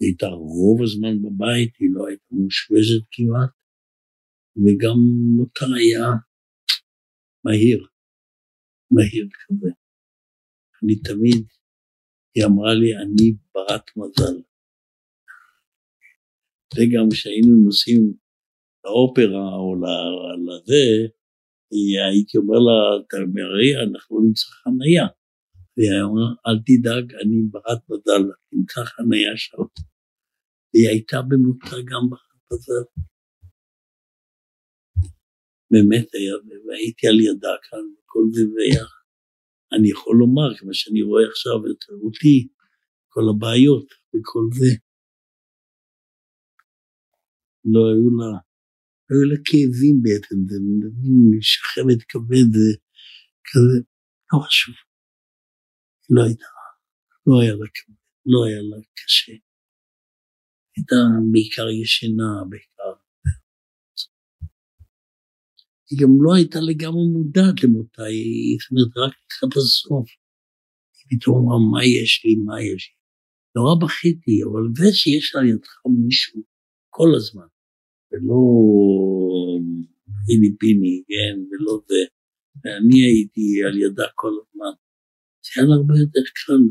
היא 0.00 0.08
הייתה 0.08 0.26
רוב 0.26 0.82
הזמן 0.82 1.14
בבית, 1.22 1.72
היא 1.80 1.88
לא 1.92 2.06
הייתה 2.08 2.24
מאושפזת 2.30 3.04
כמעט, 3.12 3.52
וגם 4.62 4.98
מותר 5.36 5.70
היה 5.78 6.08
מהיר, 7.44 7.86
מהיר 8.90 9.28
כזה. 9.40 9.79
אני 10.82 10.96
תמיד, 10.96 11.46
היא 12.34 12.44
אמרה 12.44 12.74
לי, 12.74 12.96
אני 12.96 13.36
ברת 13.54 13.86
מזל. 13.96 14.36
וגם 16.74 17.06
כשהיינו 17.12 17.54
נוסעים 17.64 18.02
לאופרה 18.84 19.48
או 19.56 19.74
לזה, 20.46 20.84
הייתי 22.06 22.38
אומר 22.38 22.58
לה, 22.66 22.78
תמרי, 23.10 23.70
אנחנו 23.84 24.20
נמצא 24.20 24.46
חנייה. 24.46 25.06
והיא 25.76 26.02
אמרה, 26.04 26.28
אל 26.46 26.58
תדאג, 26.66 27.14
אני 27.20 27.36
ברת 27.50 27.82
מזל, 27.90 28.22
נמצא 28.52 28.80
חנייה 28.84 29.36
שם. 29.36 29.62
והיא 30.74 30.88
הייתה 30.88 31.16
במותה 31.28 31.76
גם 31.90 32.02
ברת 32.10 32.42
מזל. 32.52 32.84
באמת 35.72 36.08
היה, 36.14 36.34
והייתי 36.66 37.06
על 37.08 37.20
ידה 37.20 37.54
כאן, 37.62 37.84
וכל 37.94 38.24
זה, 38.32 38.42
והיה, 38.54 38.86
אני 39.72 39.90
יכול 39.90 40.16
לומר, 40.20 40.48
כמו 40.58 40.74
שאני 40.74 41.02
רואה 41.02 41.24
עכשיו 41.30 41.58
את 41.70 41.82
אותי, 42.04 42.48
כל 43.08 43.24
הבעיות 43.30 43.88
וכל 44.10 44.44
זה. 44.58 44.72
לא 47.72 47.80
היו 47.90 48.08
לה, 48.18 48.32
לא 49.06 49.12
היו 49.16 49.24
לה 49.30 49.38
כאבים 49.44 49.96
בעצם, 50.02 50.36
זה 50.50 50.58
מין 51.30 51.40
שחמת 51.40 52.00
כבד, 52.08 52.52
כזה, 53.48 53.78
לא 54.32 54.38
חשוב. 54.46 54.74
לא 56.14 56.22
הייתה, 56.26 56.50
לא 57.26 57.34
היה 57.42 57.54
לה 57.60 57.68
כבד, 57.74 58.00
לא 58.32 58.40
היה 58.46 58.62
לה 58.70 58.78
קשה. 58.98 59.32
הייתה 60.76 61.00
בעיקר 61.32 61.68
ישנה, 61.82 62.30
היא 65.90 65.98
גם 66.02 66.12
לא 66.24 66.34
הייתה 66.34 66.58
לגמרי 66.60 67.04
מודעת 67.12 67.62
למותה, 67.64 68.02
היא, 68.02 68.58
זאת 68.60 68.70
אומרת, 68.70 68.92
רק 69.04 69.14
לקראת 69.24 69.56
הסוף. 69.56 70.08
היא 70.96 71.06
פתאום 71.10 71.36
אמרה, 71.38 71.58
מה 71.72 71.84
יש 71.84 72.24
לי, 72.24 72.34
מה 72.34 72.62
יש 72.62 72.82
לי. 72.90 73.00
נורא 73.56 73.74
בכיתי, 73.82 74.36
אבל 74.44 74.62
זה 74.78 74.92
שיש 74.92 75.34
לה 75.34 75.42
לידך 75.42 75.72
מישהו 76.06 76.42
כל 76.90 77.08
הזמן, 77.16 77.48
ולא 78.10 78.40
פיליפיני, 80.26 81.02
כן, 81.08 81.36
ולא 81.48 81.80
זה. 81.88 82.02
ואני 82.64 82.98
הייתי 83.08 83.46
על 83.66 83.78
ידה 83.78 84.08
כל 84.14 84.32
הזמן. 84.40 84.74
זה 85.44 85.62
היה 85.62 85.74
הרבה 85.76 85.94
יותר 86.02 86.24
קל. 86.34 86.62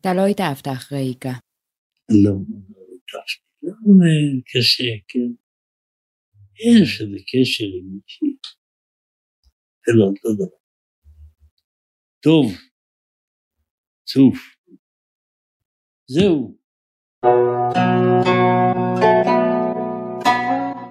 אתה 0.00 0.14
לא 0.14 0.26
התאהבת 0.26 0.68
אחרי 0.68 0.98
איקה. 0.98 1.32
לא, 2.24 2.30
לא 2.70 2.78
הרגשתי. 2.78 3.44
לא, 3.62 3.72
קשה, 4.52 4.92
כן. 5.08 5.43
יש 6.60 7.00
איזה 7.00 7.16
קשר 7.16 7.64
עם 7.64 7.84
מישהי. 7.94 8.36
זה 9.86 9.92
לא 9.94 10.04
אותו 10.04 10.34
דבר. 10.34 10.56
טוב, 12.22 12.52
צוף. 14.04 14.38
זהו. 16.06 16.56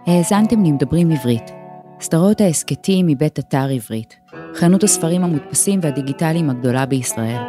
האזנתם 0.08 0.64
למדברים 0.66 1.12
עברית, 1.12 1.44
סדרות 2.00 2.42
ההסכתים 2.42 3.08
מבית 3.08 3.40
אתר 3.40 3.68
עברית, 3.76 4.16
חנות 4.56 4.84
הספרים 4.84 5.24
המודפסים 5.24 5.80
והדיגיטליים 5.84 6.50
הגדולה 6.50 6.86
בישראל. 6.86 7.42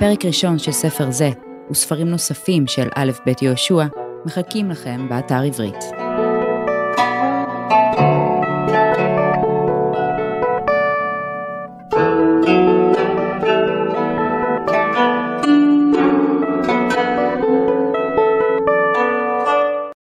פרק 0.00 0.24
ראשון 0.24 0.58
של 0.58 0.72
ספר 0.72 1.10
זה, 1.10 1.30
וספרים 1.70 2.08
נוספים 2.08 2.66
של 2.66 2.88
א' 2.94 3.10
ב' 3.26 3.42
יהושע, 3.42 3.84
מחכים 4.26 4.70
לכם 4.70 5.08
באתר 5.08 5.42
עברית. 5.46 6.03